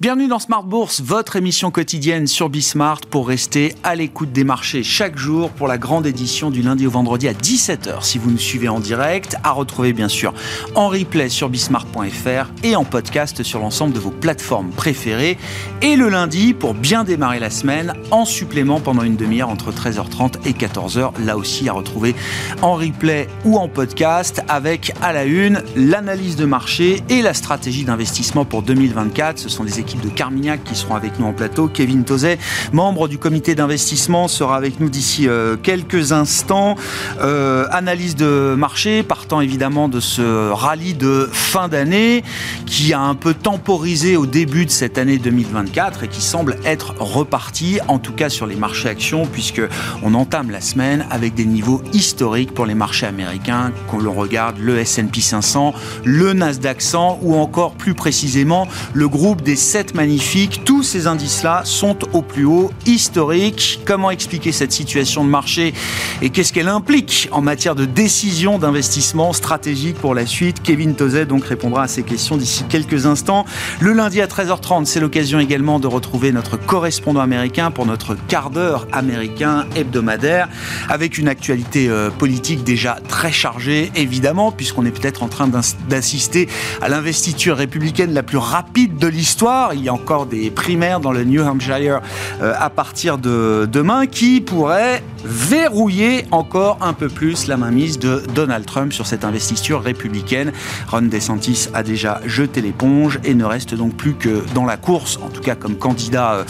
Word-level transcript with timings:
Bienvenue 0.00 0.28
dans 0.28 0.38
Smart 0.38 0.62
Bourse, 0.62 1.02
votre 1.02 1.36
émission 1.36 1.70
quotidienne 1.70 2.26
sur 2.26 2.48
Bismart 2.48 3.02
pour 3.02 3.28
rester 3.28 3.74
à 3.84 3.94
l'écoute 3.94 4.32
des 4.32 4.44
marchés 4.44 4.82
chaque 4.82 5.18
jour 5.18 5.50
pour 5.50 5.68
la 5.68 5.76
grande 5.76 6.06
édition 6.06 6.50
du 6.50 6.62
lundi 6.62 6.86
au 6.86 6.90
vendredi 6.90 7.28
à 7.28 7.34
17h 7.34 8.02
si 8.02 8.16
vous 8.16 8.30
nous 8.30 8.38
suivez 8.38 8.70
en 8.70 8.80
direct, 8.80 9.36
à 9.44 9.50
retrouver 9.50 9.92
bien 9.92 10.08
sûr 10.08 10.32
en 10.74 10.88
replay 10.88 11.28
sur 11.28 11.50
bismart.fr 11.50 12.50
et 12.64 12.76
en 12.76 12.84
podcast 12.86 13.42
sur 13.42 13.58
l'ensemble 13.58 13.92
de 13.92 13.98
vos 13.98 14.10
plateformes 14.10 14.70
préférées 14.70 15.36
et 15.82 15.96
le 15.96 16.08
lundi 16.08 16.54
pour 16.54 16.72
bien 16.72 17.04
démarrer 17.04 17.38
la 17.38 17.50
semaine 17.50 17.92
en 18.10 18.24
supplément 18.24 18.80
pendant 18.80 19.02
une 19.02 19.16
demi-heure 19.16 19.50
entre 19.50 19.70
13h30 19.70 20.46
et 20.46 20.52
14h 20.52 21.22
là 21.26 21.36
aussi 21.36 21.68
à 21.68 21.74
retrouver 21.74 22.14
en 22.62 22.72
replay 22.72 23.28
ou 23.44 23.58
en 23.58 23.68
podcast 23.68 24.42
avec 24.48 24.94
à 25.02 25.12
la 25.12 25.24
une 25.24 25.62
l'analyse 25.76 26.36
de 26.36 26.46
marché 26.46 27.02
et 27.10 27.20
la 27.20 27.34
stratégie 27.34 27.84
d'investissement 27.84 28.46
pour 28.46 28.62
2024. 28.62 29.38
Ce 29.38 29.50
sont 29.50 29.64
des 29.64 29.78
équipes 29.78 29.89
de 29.98 30.08
Carmignac 30.08 30.62
qui 30.64 30.74
seront 30.74 30.94
avec 30.94 31.18
nous 31.18 31.26
en 31.26 31.32
plateau. 31.32 31.68
Kevin 31.68 32.04
Tozet, 32.04 32.38
membre 32.72 33.08
du 33.08 33.18
comité 33.18 33.54
d'investissement, 33.54 34.28
sera 34.28 34.56
avec 34.56 34.80
nous 34.80 34.88
d'ici 34.88 35.28
euh, 35.28 35.56
quelques 35.56 36.12
instants. 36.12 36.76
Euh, 37.20 37.66
analyse 37.70 38.16
de 38.16 38.54
marché, 38.56 39.02
partant 39.02 39.40
évidemment 39.40 39.88
de 39.88 40.00
ce 40.00 40.50
rallye 40.50 40.94
de 40.94 41.28
fin 41.32 41.68
d'année 41.68 42.22
qui 42.66 42.92
a 42.92 43.00
un 43.00 43.14
peu 43.14 43.34
temporisé 43.34 44.16
au 44.16 44.26
début 44.26 44.66
de 44.66 44.70
cette 44.70 44.98
année 44.98 45.18
2024 45.18 46.04
et 46.04 46.08
qui 46.08 46.20
semble 46.20 46.56
être 46.64 46.94
reparti, 46.98 47.78
en 47.88 47.98
tout 47.98 48.12
cas 48.12 48.28
sur 48.28 48.46
les 48.46 48.56
marchés 48.56 48.88
actions, 48.88 49.26
puisque 49.26 49.62
on 50.02 50.14
entame 50.14 50.50
la 50.50 50.60
semaine 50.60 51.06
avec 51.10 51.34
des 51.34 51.44
niveaux 51.44 51.82
historiques 51.92 52.52
pour 52.54 52.66
les 52.66 52.74
marchés 52.74 53.06
américains. 53.06 53.72
Quand 53.90 53.98
l'on 53.98 54.12
regarde 54.12 54.58
le 54.58 54.78
S&P 54.78 55.20
500, 55.20 55.74
le 56.04 56.32
Nasdaq 56.32 56.80
100 56.80 57.20
ou 57.22 57.36
encore 57.36 57.72
plus 57.72 57.94
précisément 57.94 58.66
le 58.92 59.08
groupe 59.08 59.42
des 59.42 59.56
7 59.56 59.79
magnifique. 59.94 60.62
Tous 60.64 60.82
ces 60.82 61.06
indices-là 61.06 61.62
sont 61.64 61.96
au 62.12 62.22
plus 62.22 62.44
haut 62.44 62.70
historique. 62.86 63.80
Comment 63.84 64.10
expliquer 64.10 64.52
cette 64.52 64.72
situation 64.72 65.24
de 65.24 65.30
marché 65.30 65.74
et 66.22 66.30
qu'est-ce 66.30 66.52
qu'elle 66.52 66.68
implique 66.68 67.28
en 67.32 67.40
matière 67.40 67.74
de 67.74 67.86
décision 67.86 68.58
d'investissement 68.58 69.32
stratégique 69.32 69.96
pour 69.96 70.14
la 70.14 70.26
suite? 70.26 70.62
Kevin 70.62 70.94
Tozet 70.94 71.24
donc 71.24 71.44
répondra 71.44 71.84
à 71.84 71.88
ces 71.88 72.02
questions 72.02 72.36
d'ici 72.36 72.64
quelques 72.68 73.06
instants. 73.06 73.44
Le 73.80 73.92
lundi 73.92 74.20
à 74.20 74.26
13h30, 74.26 74.84
c'est 74.84 75.00
l'occasion 75.00 75.40
également 75.40 75.80
de 75.80 75.86
retrouver 75.86 76.30
notre 76.32 76.56
correspondant 76.56 77.20
américain 77.20 77.70
pour 77.70 77.86
notre 77.86 78.14
quart 78.28 78.50
d'heure 78.50 78.86
américain 78.92 79.66
hebdomadaire 79.76 80.48
avec 80.88 81.18
une 81.18 81.28
actualité 81.28 81.88
euh, 81.88 82.10
politique 82.10 82.64
déjà 82.64 82.98
très 83.08 83.32
chargée 83.32 83.90
évidemment 83.94 84.52
puisqu'on 84.52 84.84
est 84.84 84.90
peut-être 84.90 85.22
en 85.22 85.28
train 85.28 85.48
d'assister 85.88 86.48
à 86.82 86.88
l'investiture 86.88 87.56
républicaine 87.56 88.12
la 88.12 88.22
plus 88.22 88.38
rapide 88.38 88.98
de 88.98 89.06
l'histoire 89.06 89.69
il 89.74 89.84
y 89.84 89.88
a 89.88 89.92
encore 89.92 90.26
des 90.26 90.50
primaires 90.50 91.00
dans 91.00 91.12
le 91.12 91.24
New 91.24 91.42
Hampshire 91.42 92.00
euh, 92.40 92.52
à 92.58 92.70
partir 92.70 93.18
de 93.18 93.68
demain 93.70 94.06
qui 94.06 94.40
pourraient 94.40 95.02
verrouiller 95.24 96.24
encore 96.30 96.78
un 96.80 96.92
peu 96.92 97.08
plus 97.08 97.46
la 97.46 97.56
mainmise 97.56 97.98
de 97.98 98.22
Donald 98.34 98.64
Trump 98.64 98.92
sur 98.92 99.06
cette 99.06 99.24
investiture 99.24 99.82
républicaine. 99.82 100.52
Ron 100.88 101.02
DeSantis 101.02 101.68
a 101.74 101.82
déjà 101.82 102.20
jeté 102.24 102.60
l'éponge 102.60 103.20
et 103.24 103.34
ne 103.34 103.44
reste 103.44 103.74
donc 103.74 103.94
plus 103.94 104.14
que 104.14 104.42
dans 104.54 104.64
la 104.64 104.76
course, 104.76 105.18
en 105.22 105.28
tout 105.28 105.42
cas 105.42 105.54
comme 105.54 105.76
candidat 105.76 106.32
euh, 106.32 106.44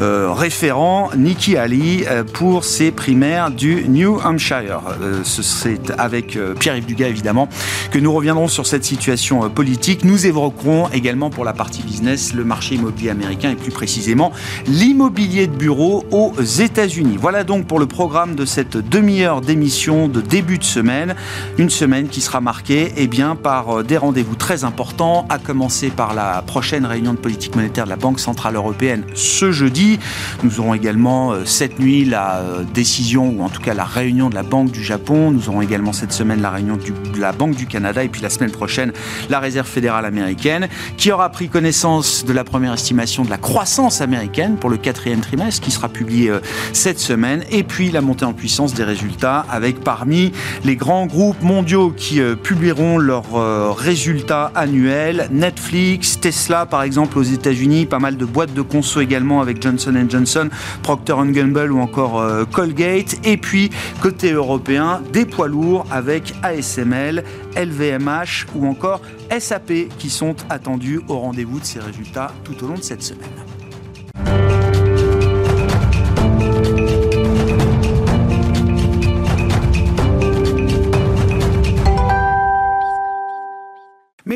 euh, 0.00 0.32
référent, 0.32 1.10
Nikki 1.16 1.56
Haley 1.56 2.06
pour 2.32 2.64
ces 2.64 2.90
primaires 2.90 3.50
du 3.50 3.84
New 3.88 4.18
Hampshire. 4.24 4.80
C'est 5.24 5.90
avec 5.98 6.38
Pierre-Yves 6.58 6.86
Dugas 6.86 7.08
évidemment 7.08 7.48
que 7.90 7.98
nous 7.98 8.12
reviendrons 8.12 8.48
sur 8.48 8.66
cette 8.66 8.84
situation 8.84 9.48
politique. 9.50 10.04
Nous 10.04 10.26
évoquerons 10.26 10.88
également 10.92 11.30
pour 11.30 11.44
la 11.44 11.52
partie 11.52 11.82
business 11.82 12.34
le 12.34 12.44
marché 12.44 12.63
immobilier 12.72 13.10
américain 13.10 13.50
et 13.50 13.56
plus 13.56 13.72
précisément 13.72 14.32
l'immobilier 14.66 15.46
de 15.46 15.54
bureau 15.54 16.04
aux 16.10 16.32
États-Unis. 16.40 17.16
Voilà 17.20 17.44
donc 17.44 17.66
pour 17.66 17.78
le 17.78 17.86
programme 17.86 18.34
de 18.34 18.44
cette 18.44 18.76
demi-heure 18.76 19.40
d'émission 19.40 20.08
de 20.08 20.20
début 20.20 20.58
de 20.58 20.64
semaine. 20.64 21.14
Une 21.58 21.70
semaine 21.70 22.08
qui 22.08 22.20
sera 22.20 22.40
marquée 22.40 22.92
eh 22.96 23.06
bien, 23.06 23.36
par 23.36 23.80
euh, 23.80 23.82
des 23.82 23.96
rendez-vous 23.96 24.34
très 24.34 24.64
importants, 24.64 25.26
à 25.28 25.38
commencer 25.38 25.90
par 25.90 26.14
la 26.14 26.42
prochaine 26.42 26.86
réunion 26.86 27.12
de 27.12 27.18
politique 27.18 27.56
monétaire 27.56 27.84
de 27.84 27.90
la 27.90 27.96
Banque 27.96 28.20
Centrale 28.20 28.56
Européenne 28.56 29.04
ce 29.14 29.52
jeudi. 29.52 29.98
Nous 30.42 30.60
aurons 30.60 30.74
également 30.74 31.32
euh, 31.32 31.44
cette 31.44 31.78
nuit 31.78 32.04
la 32.04 32.38
euh, 32.38 32.64
décision, 32.74 33.30
ou 33.30 33.42
en 33.42 33.48
tout 33.48 33.60
cas 33.60 33.74
la 33.74 33.84
réunion 33.84 34.30
de 34.30 34.34
la 34.34 34.42
Banque 34.42 34.70
du 34.70 34.82
Japon. 34.82 35.30
Nous 35.30 35.48
aurons 35.48 35.62
également 35.62 35.92
cette 35.92 36.12
semaine 36.12 36.40
la 36.40 36.50
réunion 36.50 36.76
de 36.76 37.20
la 37.20 37.32
Banque 37.32 37.56
du 37.56 37.66
Canada 37.66 38.02
et 38.04 38.08
puis 38.08 38.22
la 38.22 38.30
semaine 38.30 38.50
prochaine 38.50 38.92
la 39.30 39.40
Réserve 39.40 39.66
fédérale 39.66 40.04
américaine 40.04 40.68
qui 40.96 41.12
aura 41.12 41.28
pris 41.30 41.48
connaissance 41.48 42.24
de 42.24 42.32
la 42.32 42.44
première 42.54 42.74
estimation 42.74 43.24
de 43.24 43.30
la 43.30 43.36
croissance 43.36 44.00
américaine 44.00 44.58
pour 44.58 44.70
le 44.70 44.76
quatrième 44.76 45.18
trimestre 45.18 45.60
qui 45.60 45.72
sera 45.72 45.88
publiée 45.88 46.30
euh, 46.30 46.38
cette 46.72 47.00
semaine. 47.00 47.42
Et 47.50 47.64
puis 47.64 47.90
la 47.90 48.00
montée 48.00 48.24
en 48.24 48.32
puissance 48.32 48.74
des 48.74 48.84
résultats 48.84 49.44
avec 49.50 49.80
parmi 49.80 50.30
les 50.64 50.76
grands 50.76 51.06
groupes 51.06 51.42
mondiaux 51.42 51.90
qui 51.90 52.20
euh, 52.20 52.36
publieront 52.36 52.96
leurs 52.96 53.34
euh, 53.34 53.72
résultats 53.72 54.52
annuels. 54.54 55.26
Netflix, 55.32 56.20
Tesla 56.20 56.64
par 56.64 56.84
exemple 56.84 57.18
aux 57.18 57.24
États-Unis, 57.24 57.86
pas 57.86 57.98
mal 57.98 58.16
de 58.16 58.24
boîtes 58.24 58.54
de 58.54 58.62
conso 58.62 59.00
également 59.00 59.40
avec 59.40 59.60
Johnson 59.60 59.92
Johnson, 60.08 60.48
Procter 60.84 61.16
Gamble 61.30 61.72
ou 61.72 61.80
encore 61.80 62.24
Colgate. 62.52 63.16
Et 63.24 63.36
puis 63.36 63.70
côté 64.00 64.30
européen, 64.30 65.00
des 65.12 65.26
poids 65.26 65.48
lourds 65.48 65.86
avec 65.90 66.34
ASML, 66.44 67.24
LVMH 67.56 68.46
ou 68.54 68.66
encore 68.66 69.00
SAP 69.38 69.88
qui 69.98 70.10
sont 70.10 70.36
attendus 70.50 71.00
au 71.08 71.18
rendez-vous 71.18 71.60
de 71.60 71.64
ces 71.64 71.80
résultats 71.80 72.32
tout 72.44 72.64
au 72.64 72.68
long 72.68 72.74
de 72.74 72.82
cette 72.82 73.02
semaine. 73.02 73.53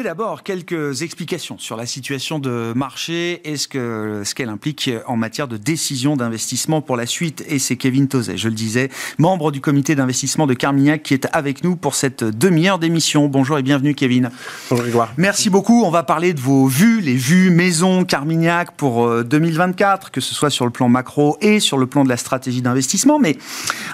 D'abord, 0.08 0.42
quelques 0.42 1.02
explications 1.02 1.58
sur 1.58 1.76
la 1.76 1.84
situation 1.84 2.38
de 2.38 2.72
marché 2.74 3.42
et 3.44 3.58
ce 3.58 3.68
qu'elle 3.68 4.24
ce 4.24 4.34
qu'elle 4.34 4.48
implique 4.48 4.90
en 5.06 5.18
matière 5.18 5.48
de 5.48 5.58
décision 5.58 6.16
d'investissement 6.16 6.80
pour 6.80 6.96
la 6.96 7.04
suite. 7.04 7.44
Et 7.46 7.58
c'est 7.58 7.76
Kevin 7.76 8.08
Tozet, 8.08 8.38
je 8.38 8.48
le 8.48 8.54
disais, 8.54 8.88
membre 9.18 9.52
du 9.52 9.60
comité 9.60 9.94
d'investissement 9.94 10.46
de 10.46 10.54
Carmignac, 10.54 11.02
qui 11.02 11.12
est 11.12 11.28
avec 11.34 11.62
nous 11.62 11.76
pour 11.76 11.94
cette 11.94 12.24
demi-heure 12.24 12.78
d'émission. 12.78 13.28
Bonjour 13.28 13.58
et 13.58 13.62
bienvenue, 13.62 13.94
Kevin. 13.94 14.30
Bonjour, 14.70 14.82
Grégoire. 14.82 15.12
Merci 15.18 15.50
beaucoup. 15.50 15.82
On 15.84 15.90
va 15.90 16.04
parler 16.04 16.32
de 16.32 16.40
vos 16.40 16.66
vues, 16.66 17.02
les 17.02 17.14
vues 17.14 17.50
maison 17.50 18.06
Carmignac 18.06 18.70
pour 18.78 19.24
2024, 19.24 20.06
euh, 20.06 20.10
que 20.10 20.22
ce 20.22 20.34
soit 20.34 20.48
sur 20.48 20.64
le 20.64 20.70
plan 20.70 20.88
macro 20.88 21.36
et 21.42 21.60
sur 21.60 21.76
le 21.76 21.86
plan 21.86 22.04
de 22.04 22.08
la 22.08 22.16
stratégie 22.16 22.62
d'investissement. 22.62 23.18
Mais 23.18 23.36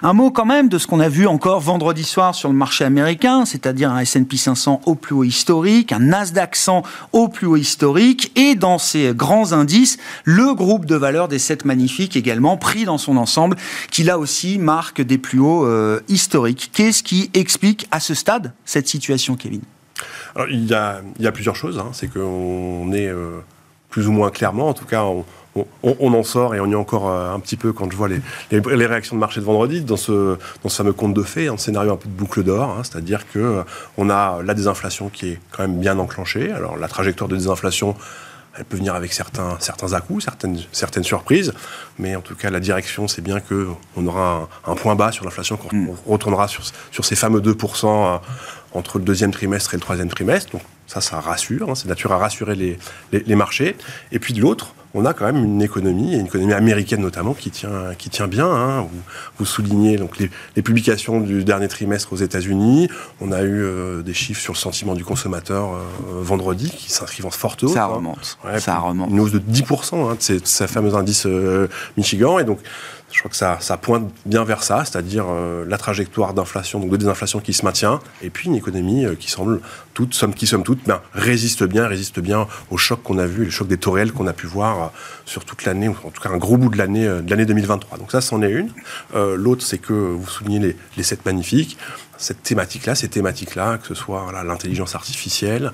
un 0.05 0.13
mot 0.13 0.31
quand 0.31 0.47
même 0.47 0.69
de 0.69 0.79
ce 0.79 0.87
qu'on 0.87 1.01
a 1.01 1.09
vu 1.09 1.27
encore 1.27 1.59
vendredi 1.59 2.05
soir 2.05 2.37
sur 2.37 2.49
le 2.49 2.55
marché 2.55 2.85
américain, 2.85 3.45
c'est-à-dire 3.45 3.91
un 3.91 3.99
S&P 3.99 4.37
500 4.37 4.83
au 4.87 4.95
plus 4.95 5.17
haut 5.17 5.25
historique, 5.25 5.91
un 5.91 6.04
Nasdaq 6.05 6.57
100 6.57 6.83
au 7.13 7.29
plus 7.29 7.47
haut 7.47 7.57
historique 7.57 8.33
et 8.37 8.55
dans 8.55 8.79
ces 8.79 9.13
grands 9.15 9.53
indices, 9.53 9.99
le 10.25 10.55
groupe 10.55 10.87
de 10.87 10.97
valeurs 10.97 11.29
des 11.29 11.39
7 11.39 11.65
magnifiques 11.65 12.17
également 12.17 12.57
pris 12.57 12.85
dans 12.85 12.99
son 12.99 13.17
ensemble 13.17 13.57
qui 13.91 14.05
là 14.05 14.19
aussi 14.19 14.59
marque 14.59 15.01
des 15.01 15.19
plus 15.19 15.41
hauts 15.41 15.67
euh, 15.67 16.01
historiques. 16.09 16.71
Qu'est-ce 16.73 17.03
qui 17.03 17.31
explique 17.35 17.87
à 17.91 18.01
ce 18.01 18.15
stade 18.15 18.53
cette 18.65 18.89
situation, 18.89 19.37
Kevin? 19.37 19.63
Il, 20.51 20.67
y 20.67 20.75
a, 20.75 21.33
plusieurs 21.33 21.57
choses. 21.57 21.79
Hein. 21.79 21.91
C'est 21.93 22.09
qu'on 22.09 22.93
est 22.93 23.07
euh, 23.07 23.41
plus 23.89 24.09
ou 24.09 24.13
moins 24.13 24.31
clairement, 24.31 24.69
en 24.69 24.75
tout 24.75 24.85
cas, 24.85 25.05
on, 25.83 26.15
en 26.15 26.23
sort 26.23 26.55
et 26.55 26.61
on 26.61 26.67
y 26.67 26.73
est 26.73 26.77
encore 26.77 27.09
euh, 27.09 27.33
un 27.33 27.41
petit 27.41 27.57
peu 27.57 27.73
quand 27.73 27.91
je 27.91 27.97
vois 27.97 28.09
les, 28.09 28.21
les, 28.51 28.87
réactions 28.87 29.17
de 29.17 29.21
marché 29.21 29.41
de 29.41 29.45
vendredi 29.45 29.83
dans 29.83 29.97
ce, 29.97 30.37
dans 30.63 30.69
ce 30.69 30.77
fameux 30.77 30.93
conte 30.93 31.15
de 31.15 31.23
fées, 31.23 31.49
un 31.49 31.57
scénario 31.57 31.93
un 31.93 31.97
peu 31.97 32.09
de 32.09 32.15
boucle 32.15 32.43
d'or, 32.43 32.71
hein, 32.71 32.83
c'est-à-dire 32.83 33.31
que 33.31 33.39
euh, 33.39 33.63
on 33.97 34.11
a 34.11 34.43
la 34.43 34.55
désinflation 34.55 35.09
qui 35.09 35.31
est 35.31 35.41
quand 35.53 35.63
même 35.63 35.79
bien 35.79 35.99
enclenchée. 35.99 36.51
Alors 36.51 36.77
la 36.77 36.89
trajectoire 36.89 37.29
de 37.29 37.37
désinflation, 37.37 37.95
elle 38.57 38.65
peut 38.65 38.77
venir 38.77 38.95
avec 38.95 39.13
certains, 39.13 39.57
certains 39.61 39.93
à-coups, 39.93 40.25
certaines, 40.25 40.59
certaines 40.73 41.05
surprises, 41.05 41.53
mais 41.99 42.15
en 42.17 42.21
tout 42.21 42.35
cas, 42.35 42.51
la 42.51 42.61
direction, 42.61 43.09
c'est 43.09 43.23
bien 43.23 43.41
qu'on 43.41 44.07
aura 44.07 44.49
un, 44.67 44.75
point 44.75 44.95
bas 44.95 45.13
sur 45.13 45.25
l'inflation, 45.25 45.57
qu'on 45.57 45.75
mm. 45.75 45.97
retournera 46.07 46.49
sur, 46.49 46.63
sur 46.91 47.05
ces 47.05 47.17
fameux 47.17 47.41
2% 47.41 47.87
euh, 47.87 48.19
entre 48.73 48.99
le 48.99 49.05
deuxième 49.05 49.33
trimestre 49.33 49.75
et 49.75 49.77
le 49.77 49.83
troisième 49.83 50.09
trimestre. 50.09 50.53
Donc 50.53 50.63
ça, 50.87 51.01
ça 51.01 51.21
rassure, 51.21 51.71
hein, 51.71 51.75
c'est 51.75 51.89
nature 51.89 52.13
à 52.13 52.19
rassurer 52.19 52.55
les, 52.55 52.79
les 53.13 53.35
marchés. 53.35 53.77
Et 54.13 54.19
puis 54.19 54.35
de 54.35 54.41
l'autre, 54.41 54.75
on 54.95 55.05
a 55.05 55.13
quand 55.13 55.27
même 55.27 55.45
une 55.45 55.61
économie, 55.61 56.15
une 56.15 56.27
économie 56.27 56.53
américaine 56.53 57.01
notamment, 57.01 57.35
qui 57.35 57.51
tient, 57.51 57.95
qui 57.99 58.11
tient 58.11 58.29
bien. 58.29 58.47
Hein. 58.47 58.87
Vous, 59.39 59.45
soulignez 59.45 59.97
donc 59.97 60.19
les, 60.19 60.63
publications 60.63 61.21
du 61.21 61.45
dernier 61.45 61.69
trimestre 61.69 62.13
aux 62.13 62.17
États-Unis. 62.17 62.89
On 63.21 63.33
a 63.33 63.43
eu 63.43 63.63
euh, 63.63 64.03
des 64.03 64.15
chiffres 64.15 64.41
sur 64.41 64.53
le 64.53 64.59
sentiment 64.59 64.95
du 64.95 65.05
consommateur 65.05 65.75
euh, 65.75 65.81
vendredi 66.23 66.71
qui 66.71 66.93
s'inscrivent 66.93 67.27
en 67.27 67.31
forte 67.31 67.65
hausse. 67.65 67.75
Ça 67.75 67.85
hein. 67.85 67.87
remonte. 67.87 68.39
ça 68.59 68.79
remonte. 68.79 69.11
Une 69.11 69.21
hausse 69.21 69.33
de 69.33 69.41
10% 69.41 70.13
hein, 70.13 70.15
de, 70.15 70.41
ces, 70.45 70.67
fameuse 70.69 70.95
indice 70.95 71.27
euh, 71.27 71.69
Michigan. 71.97 72.39
Et 72.39 72.45
donc, 72.45 72.61
je 73.15 73.21
crois 73.21 73.31
que 73.31 73.37
ça, 73.37 73.59
ça 73.61 73.77
pointe 73.77 74.11
bien 74.27 74.43
vers 74.43 74.65
ça, 74.65 74.85
c'est-à-dire 74.85 75.27
euh, 75.29 75.65
la 75.69 75.79
trajectoire 75.79 76.35
d'inflation, 76.35 76.81
donc 76.81 76.91
de 76.91 76.97
désinflation 76.97 77.39
qui 77.39 77.53
se 77.53 77.65
maintient, 77.65 78.01
et 78.23 78.29
puis 78.29 78.49
une 78.49 78.57
économie 78.57 79.07
euh, 79.07 79.15
qui 79.15 79.31
semble 79.31 79.61
toute, 79.95 80.15
somme 80.15 80.35
qui 80.35 80.49
somme 80.49 80.65
toute, 80.65 80.81
ben, 80.85 81.01
résiste 81.13 81.63
bien, 81.63 81.87
résiste 81.87 82.19
bien 82.19 82.49
au 82.73 82.77
choc 82.77 83.05
qu'on 83.05 83.19
a 83.19 83.27
vu, 83.27 83.45
le 83.45 83.53
choc 83.53 83.69
des 83.69 83.79
taux 83.79 83.97
qu'on 84.13 84.27
a 84.27 84.33
pu 84.33 84.49
voir 84.49 84.83
euh, 84.83 84.87
sur 85.27 85.45
toute 85.45 85.65
l'année, 85.65 85.89
ou 85.89 85.93
en 85.93 86.11
tout 86.11 86.21
cas 86.21 86.31
un 86.31 86.39
gros 86.39 86.57
bout 86.57 86.71
de 86.71 86.77
l'année 86.77 87.07
de 87.07 87.31
l'année 87.31 87.47
2023. 87.47 87.99
Donc 87.99 88.11
ça, 88.11 88.21
c'en 88.21 88.43
est 88.43 88.51
une. 88.51 88.71
L'autre, 89.15 89.65
c'est 89.65 89.79
que 89.79 89.93
vous 89.93 90.29
soulignez 90.29 90.59
les, 90.59 90.77
les 90.97 91.03
sept 91.05 91.25
magnifiques 91.25 91.79
cette 92.17 92.43
thématique-là, 92.43 92.95
ces 92.95 93.09
thématiques-là, 93.09 93.79
que 93.79 93.89
ce 93.89 93.95
soit 93.95 94.33
l'intelligence 94.45 94.95
artificielle, 94.95 95.73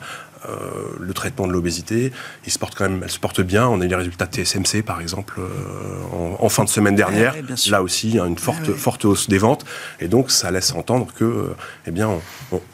euh, 0.49 0.97
le 0.99 1.13
traitement 1.13 1.47
de 1.47 1.53
l'obésité, 1.53 2.13
ils 2.47 2.53
se 2.53 2.59
portent 2.59 2.75
quand 2.75 2.89
même, 2.89 3.03
elles 3.03 3.11
se 3.11 3.19
portent 3.19 3.43
bien. 3.43 3.69
On 3.69 3.81
a 3.81 3.85
eu 3.85 3.89
les 3.89 3.95
résultats 3.95 4.27
de 4.27 4.35
TSMC, 4.35 4.83
par 4.83 5.01
exemple, 5.01 5.39
euh, 5.39 6.37
en, 6.39 6.49
fin 6.49 6.65
de 6.65 6.69
semaine 6.69 6.95
dernière. 6.95 7.35
Là 7.69 7.83
aussi, 7.83 8.19
une 8.19 8.39
forte, 8.39 8.73
forte 8.73 9.05
hausse 9.05 9.29
des 9.29 9.39
ventes. 9.39 9.65
Et 10.01 10.09
donc, 10.09 10.31
ça 10.31 10.51
laisse 10.51 10.73
entendre 10.73 11.09
que, 11.15 11.25
euh, 11.25 11.57
eh 11.87 11.91
bien, 11.91 12.11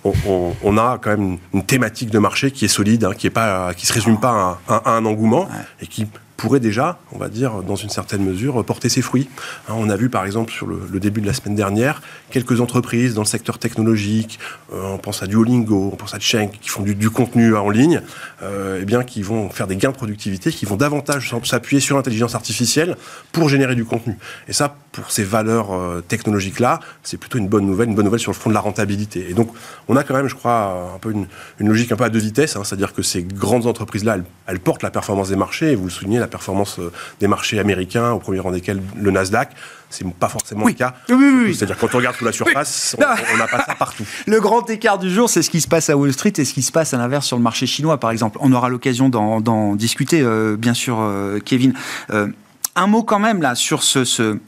on, 0.04 0.78
a 0.78 0.98
quand 0.98 1.10
même 1.10 1.38
une 1.52 1.64
thématique 1.64 2.10
de 2.10 2.18
marché 2.18 2.50
qui 2.50 2.64
est 2.64 2.68
solide, 2.68 3.04
hein, 3.04 3.14
qui 3.16 3.26
est 3.26 3.30
pas, 3.30 3.74
qui 3.74 3.86
se 3.86 3.92
résume 3.92 4.20
pas 4.20 4.60
à, 4.69 4.92
un 4.92 5.04
engouement 5.04 5.48
et 5.80 5.86
qui 5.86 6.06
pourrait 6.36 6.60
déjà, 6.60 6.98
on 7.12 7.18
va 7.18 7.28
dire, 7.28 7.62
dans 7.62 7.76
une 7.76 7.88
certaine 7.88 8.22
mesure, 8.22 8.64
porter 8.64 8.88
ses 8.88 9.02
fruits. 9.02 9.28
Hein, 9.68 9.74
on 9.76 9.88
a 9.88 9.96
vu 9.96 10.08
par 10.08 10.24
exemple 10.24 10.52
sur 10.52 10.66
le, 10.66 11.00
début 11.00 11.20
de 11.20 11.26
la 11.26 11.32
semaine 11.32 11.54
dernière 11.54 12.02
quelques 12.30 12.60
entreprises 12.60 13.14
dans 13.14 13.22
le 13.22 13.26
secteur 13.26 13.58
technologique, 13.58 14.38
euh, 14.72 14.94
on 14.94 14.98
pense 14.98 15.22
à 15.22 15.26
Duolingo, 15.26 15.90
on 15.92 15.96
pense 15.96 16.14
à 16.14 16.18
Cheng, 16.18 16.50
qui 16.50 16.68
font 16.68 16.82
du, 16.82 17.10
contenu 17.10 17.54
en 17.56 17.70
ligne, 17.70 18.02
euh, 18.42 18.80
eh 18.82 18.84
bien, 18.84 19.04
qui 19.04 19.22
vont 19.22 19.48
faire 19.50 19.66
des 19.66 19.76
gains 19.76 19.90
de 19.90 19.96
productivité, 19.96 20.50
qui 20.50 20.66
vont 20.66 20.76
davantage 20.76 21.34
s'appuyer 21.44 21.80
sur 21.80 21.96
l'intelligence 21.96 22.34
artificielle 22.34 22.96
pour 23.32 23.48
générer 23.48 23.74
du 23.74 23.84
contenu. 23.84 24.18
Et 24.48 24.52
ça, 24.52 24.76
pour 24.92 25.10
ces 25.10 25.24
valeurs 25.24 25.72
euh, 25.72 26.02
technologiques-là, 26.06 26.80
c'est 27.02 27.16
plutôt 27.16 27.38
une 27.38 27.48
bonne 27.48 27.66
nouvelle, 27.66 27.88
une 27.88 27.94
bonne 27.94 28.04
nouvelle 28.04 28.20
sur 28.20 28.32
le 28.32 28.36
front 28.36 28.50
de 28.50 28.54
la 28.54 28.60
rentabilité. 28.60 29.26
Et 29.30 29.34
donc, 29.34 29.50
on 29.88 29.96
a 29.96 30.02
quand 30.02 30.14
même, 30.14 30.28
je 30.28 30.34
crois, 30.34 30.92
un 30.94 30.98
peu 30.98 31.12
une, 31.12 31.26
logique 31.60 31.92
un 31.92 31.96
peu 31.96 32.04
à 32.04 32.08
deux 32.08 32.18
vitesses, 32.18 32.56
hein, 32.56 32.62
c'est-à-dire 32.64 32.92
que 32.92 33.02
ces 33.02 33.22
grandes 33.22 33.66
entreprises-là, 33.66 34.16
elles, 34.16 34.24
elles, 34.46 34.60
portent 34.60 34.82
la 34.82 34.90
performance 34.90 35.28
des 35.28 35.36
marchés, 35.36 35.72
et 35.72 35.74
vous 35.74 35.84
le 35.84 35.90
soulignez, 35.90 36.18
la 36.26 36.31
performance 36.31 36.78
euh, 36.78 36.93
des 37.20 37.28
marchés 37.28 37.58
américains, 37.58 38.11
au 38.11 38.19
premier 38.19 38.40
rang 38.40 38.50
desquels 38.50 38.82
le 38.96 39.11
Nasdaq. 39.11 39.50
C'est 39.88 40.06
pas 40.14 40.28
forcément 40.28 40.67
le 40.67 40.73
cas. 40.73 40.94
C'est-à-dire 41.08 41.78
quand 41.78 41.94
on 41.94 41.99
regarde 41.99 42.17
sous 42.17 42.25
la 42.25 42.32
surface, 42.32 42.96
on 43.32 43.37
n'a 43.37 43.46
pas 43.46 43.64
ça 43.64 43.75
partout. 43.76 44.05
Le 44.26 44.40
grand 44.40 44.69
écart 44.69 44.99
du 44.99 45.08
jour, 45.08 45.31
c'est 45.31 45.43
ce 45.43 45.50
qui 45.50 45.61
se 45.61 45.69
passe 45.69 45.88
à 45.90 45.96
Wall 45.96 46.12
Street 46.12 46.32
et 46.37 46.44
ce 46.44 46.52
qui 46.52 46.62
se 46.62 46.73
passe 46.73 46.93
à 46.93 46.99
l'inverse 46.99 47.25
sur 47.25 47.37
le 47.37 47.43
marché 47.43 47.67
chinois, 47.67 47.99
par 47.99 48.11
exemple. 48.11 48.37
On 48.40 48.52
aura 48.52 48.69
l'occasion 48.69 49.08
d'en 49.08 49.76
discuter, 49.76 50.20
euh, 50.23 50.56
bien 50.56 50.75
sûr, 50.75 50.99
euh, 51.00 51.38
Kevin. 51.38 51.73
un 52.11 52.87
mot 52.88 53.05
quand 53.05 53.20
même 53.20 53.40
là 53.40 53.55
sur 53.55 53.84
ce, 53.84 54.38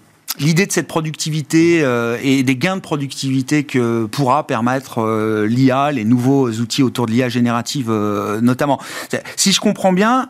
l'idée 0.41 0.67
de 0.67 0.73
cette 0.73 0.89
productivité 0.89 1.87
et 2.21 2.43
des 2.43 2.57
gains 2.57 2.77
de 2.77 2.83
productivité 2.83 3.63
que 3.63 4.07
pourra 4.07 4.45
permettre 4.45 5.47
l'IA, 5.49 5.93
les 5.93 6.05
nouveaux 6.05 6.51
outils 6.51 6.83
autour 6.83 7.07
de 7.07 7.13
l'IA 7.13 7.29
générative 7.29 7.91
notamment. 8.43 8.81
Si 9.37 9.53
je 9.53 9.61
comprends 9.61 9.93
bien, 9.93 10.29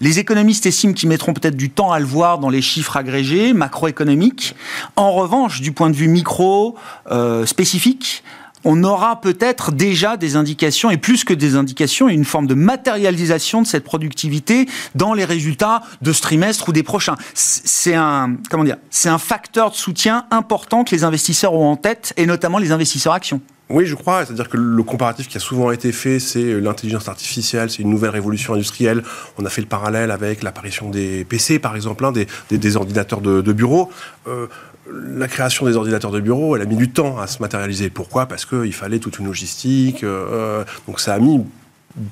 les 0.00 0.18
économistes 0.18 0.66
estiment 0.66 0.92
qu'ils 0.94 1.08
mettront 1.08 1.34
peut-être 1.34 1.56
du 1.56 1.70
temps 1.70 1.92
à 1.92 1.98
le 1.98 2.06
voir 2.06 2.38
dans 2.38 2.48
les 2.48 2.62
chiffres 2.62 2.96
agrégés, 2.96 3.52
macroéconomiques. 3.52 4.54
En 4.96 5.12
revanche, 5.12 5.60
du 5.60 5.72
point 5.72 5.90
de 5.90 5.96
vue 5.96 6.08
micro, 6.08 6.76
euh, 7.10 7.44
spécifique, 7.44 8.22
on 8.64 8.84
aura 8.84 9.20
peut-être 9.20 9.72
déjà 9.72 10.16
des 10.16 10.36
indications, 10.36 10.90
et 10.90 10.96
plus 10.96 11.24
que 11.24 11.34
des 11.34 11.56
indications, 11.56 12.08
une 12.08 12.24
forme 12.24 12.46
de 12.46 12.54
matérialisation 12.54 13.62
de 13.62 13.66
cette 13.66 13.84
productivité 13.84 14.66
dans 14.94 15.14
les 15.14 15.24
résultats 15.24 15.82
de 16.02 16.12
ce 16.12 16.22
trimestre 16.22 16.68
ou 16.68 16.72
des 16.72 16.82
prochains. 16.82 17.16
C'est 17.34 17.94
un, 17.94 18.36
comment 18.50 18.64
dire, 18.64 18.76
c'est 18.90 19.08
un 19.08 19.18
facteur 19.18 19.70
de 19.70 19.76
soutien 19.76 20.26
important 20.30 20.84
que 20.84 20.94
les 20.94 21.04
investisseurs 21.04 21.54
ont 21.54 21.70
en 21.70 21.76
tête, 21.76 22.12
et 22.16 22.26
notamment 22.26 22.58
les 22.58 22.72
investisseurs 22.72 23.12
actions. 23.12 23.40
Oui, 23.70 23.86
je 23.86 23.94
crois. 23.94 24.26
C'est-à-dire 24.26 24.48
que 24.48 24.56
le 24.56 24.82
comparatif 24.82 25.28
qui 25.28 25.36
a 25.36 25.40
souvent 25.40 25.70
été 25.70 25.92
fait, 25.92 26.18
c'est 26.18 26.60
l'intelligence 26.60 27.08
artificielle, 27.08 27.70
c'est 27.70 27.82
une 27.82 27.90
nouvelle 27.90 28.10
révolution 28.10 28.54
industrielle. 28.54 29.04
On 29.38 29.44
a 29.44 29.48
fait 29.48 29.60
le 29.60 29.68
parallèle 29.68 30.10
avec 30.10 30.42
l'apparition 30.42 30.90
des 30.90 31.24
PC, 31.24 31.60
par 31.60 31.76
exemple, 31.76 32.04
hein, 32.04 32.12
des, 32.50 32.76
ordinateurs 32.76 33.20
de, 33.20 33.52
bureau. 33.52 33.88
Euh, 34.26 34.48
la 34.92 35.28
création 35.28 35.66
des 35.66 35.76
ordinateurs 35.76 36.10
de 36.10 36.20
bureau, 36.20 36.56
elle 36.56 36.62
a 36.62 36.66
mis 36.66 36.76
du 36.76 36.90
temps 36.90 37.18
à 37.18 37.26
se 37.26 37.40
matérialiser. 37.40 37.90
Pourquoi? 37.90 38.26
Parce 38.26 38.44
qu'il 38.44 38.72
fallait 38.72 38.98
toute 38.98 39.18
une 39.18 39.26
logistique. 39.26 40.04
Euh, 40.04 40.64
donc 40.86 41.00
ça 41.00 41.14
a 41.14 41.18
mis 41.18 41.44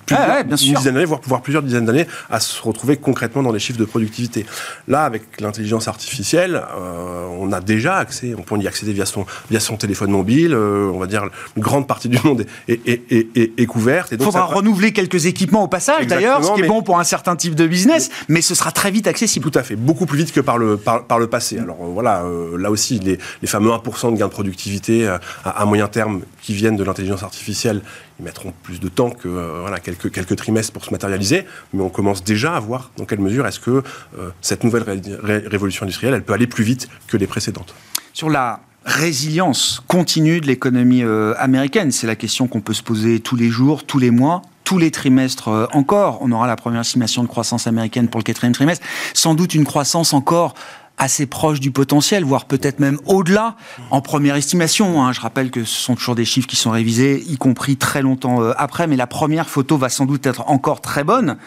plusieurs, 0.07 0.41
une 0.41 0.57
dizaine 0.57 0.95
d'années, 0.95 1.05
voire, 1.05 1.43
plusieurs 1.43 1.63
dizaines 1.63 1.85
d'années, 1.85 2.07
à 2.31 2.41
se 2.41 2.61
retrouver 2.63 2.97
concrètement 2.97 3.43
dans 3.43 3.53
les 3.53 3.59
chiffres 3.59 3.79
de 3.79 3.85
productivité. 3.85 4.47
Là, 4.89 5.05
avec 5.05 5.41
l'intelligence 5.41 5.89
artificielle, 5.89 6.63
euh, 6.77 7.27
on 7.39 7.53
a 7.53 7.61
déjà 7.61 7.97
accès, 7.97 8.35
on 8.37 8.43
peut 8.43 8.59
y 8.59 8.67
accéder 8.67 8.93
via 8.93 9.07
son, 9.07 9.25
via 9.51 9.61
son 9.61 9.77
téléphone 9.77 10.11
mobile, 10.11 10.53
euh, 10.53 10.91
on 10.93 10.99
va 10.99 11.07
dire, 11.07 11.29
une 11.57 11.63
grande 11.63 11.87
partie 11.87 12.09
du 12.09 12.19
monde 12.25 12.45
est, 12.67 12.81
est, 12.87 13.67
couverte. 13.67 14.13
Il 14.13 14.23
faudra 14.23 14.45
renouveler 14.45 14.93
quelques 14.93 15.27
équipements 15.27 15.63
au 15.63 15.69
passage, 15.69 16.07
d'ailleurs, 16.07 16.45
ce 16.45 16.53
qui 16.53 16.63
est 16.63 16.67
bon 16.67 16.83
pour 16.83 16.99
un 16.99 17.05
certain 17.05 17.37
type 17.37 17.55
de 17.55 17.67
business, 17.67 18.11
mais, 18.29 18.41
ce 18.49 18.55
sera 18.55 18.73
très 18.73 18.91
vite 18.91 19.07
accessible. 19.07 19.51
Tout 19.51 19.59
à 19.59 19.63
fait, 19.63 19.77
beaucoup 19.77 20.07
plus 20.07 20.19
vite 20.19 20.33
que 20.33 20.41
par 20.41 20.59
le, 20.59 20.77
par, 20.77 21.19
le 21.19 21.27
passé. 21.27 21.59
Alors 21.59 21.79
euh, 21.83 21.91
voilà, 21.93 22.25
là 22.57 22.71
aussi, 22.71 22.99
les, 22.99 23.19
les, 23.43 23.49
fameux 23.49 23.71
1% 23.71 24.13
de 24.13 24.19
gains 24.19 24.27
de 24.27 24.31
productivité 24.33 25.07
à, 25.07 25.21
à 25.45 25.65
moyen 25.67 25.87
terme 25.87 26.23
qui 26.41 26.55
viennent 26.55 26.77
de 26.77 26.85
l'intelligence 26.85 27.23
artificielle, 27.23 27.83
ils 28.19 28.25
mettront 28.25 28.53
plus 28.63 28.81
de 28.81 28.89
temps 28.89 29.11
que 29.11 29.29
euh, 29.29 29.77
quelques, 29.83 30.11
quelques 30.11 30.37
trimestres 30.37 30.73
pour 30.73 30.85
se 30.85 30.91
matérialiser, 30.91 31.47
mais 31.73 31.83
on 31.83 31.89
commence 31.89 32.25
déjà 32.25 32.55
à 32.55 32.61
voir 32.61 32.91
dans 32.97 33.05
quelle 33.05 33.21
mesure 33.21 33.47
est-ce 33.47 33.61
que 33.61 33.83
euh, 34.19 34.31
cette 34.41 34.65
nouvelle 34.65 34.85
révolution 35.23 35.85
industrielle, 35.85 36.15
elle 36.15 36.25
peut 36.25 36.33
aller 36.33 36.47
plus 36.47 36.65
vite 36.65 36.89
que 37.07 37.17
les 37.17 37.27
précédentes. 37.27 37.75
Sur 38.13 38.31
la 38.31 38.61
résilience 38.85 39.83
continue 39.87 40.41
de 40.41 40.47
l'économie 40.47 41.03
euh, 41.03 41.35
américaine, 41.39 41.93
c'est 41.93 42.07
la 42.07 42.17
question 42.17 42.49
qu'on 42.49 42.61
peut 42.61 42.73
se 42.73 42.83
poser 42.83 43.21
tous 43.21 43.37
les 43.37 43.49
jours, 43.49 43.85
tous 43.85 43.99
les 43.99 44.11
mois, 44.11 44.43
tous 44.65 44.79
les 44.79 44.91
trimestres 44.91 45.69
encore. 45.73 46.19
On 46.21 46.33
aura 46.33 46.47
la 46.47 46.57
première 46.57 46.81
estimation 46.81 47.23
de 47.23 47.29
croissance 47.29 47.67
américaine 47.67 48.09
pour 48.09 48.19
le 48.19 48.25
quatrième 48.25 48.53
trimestre. 48.53 48.85
Sans 49.15 49.35
doute 49.35 49.55
une 49.55 49.65
croissance 49.65 50.13
encore 50.13 50.55
assez 50.99 51.27
proche 51.27 51.61
du 51.61 51.71
potentiel, 51.71 52.25
voire 52.25 52.45
peut-être 52.45 52.81
même 52.81 52.99
au-delà, 53.07 53.57
en 53.91 54.01
première 54.01 54.37
estimation. 54.37 55.03
Hein. 55.03 55.13
Je 55.13 55.21
rappelle 55.21 55.51
que 55.51 55.65
ce 55.65 55.81
sont 55.81 55.95
toujours 55.95 56.15
des 56.15 56.25
chiffres 56.25 56.49
qui 56.49 56.57
sont 56.57 56.71
révisés, 56.71 57.23
y 57.27 57.37
compris 57.37 57.77
très 57.77 58.03
longtemps 58.03 58.43
euh, 58.43 58.53
après, 58.59 58.87
mais 58.87 58.97
la 58.97 59.07
première 59.07 59.49
photo 59.49 59.79
va 59.79 59.89
sans 59.89 60.07
doute 60.07 60.27
être 60.27 60.49
encore 60.49 60.81
très 60.81 61.05
bonne. 61.05 61.39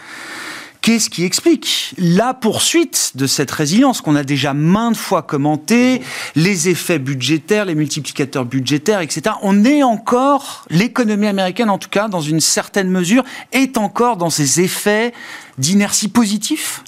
Qu'est-ce 0.81 1.11
qui 1.11 1.25
explique 1.25 1.93
la 1.99 2.33
poursuite 2.33 3.11
de 3.13 3.27
cette 3.27 3.51
résilience 3.51 4.01
qu'on 4.01 4.15
a 4.15 4.23
déjà 4.23 4.55
maintes 4.55 4.97
fois 4.97 5.21
commenté, 5.21 6.01
les 6.35 6.69
effets 6.69 6.97
budgétaires, 6.97 7.65
les 7.65 7.75
multiplicateurs 7.75 8.45
budgétaires, 8.45 9.01
etc. 9.01 9.35
On 9.43 9.63
est 9.63 9.83
encore, 9.83 10.65
l'économie 10.71 11.27
américaine 11.27 11.69
en 11.69 11.77
tout 11.77 11.89
cas, 11.89 12.07
dans 12.07 12.21
une 12.21 12.39
certaine 12.39 12.89
mesure, 12.89 13.23
est 13.51 13.77
encore 13.77 14.17
dans 14.17 14.31
ces 14.31 14.61
effets 14.61 15.13
d'inertie 15.59 16.07
positif 16.07 16.83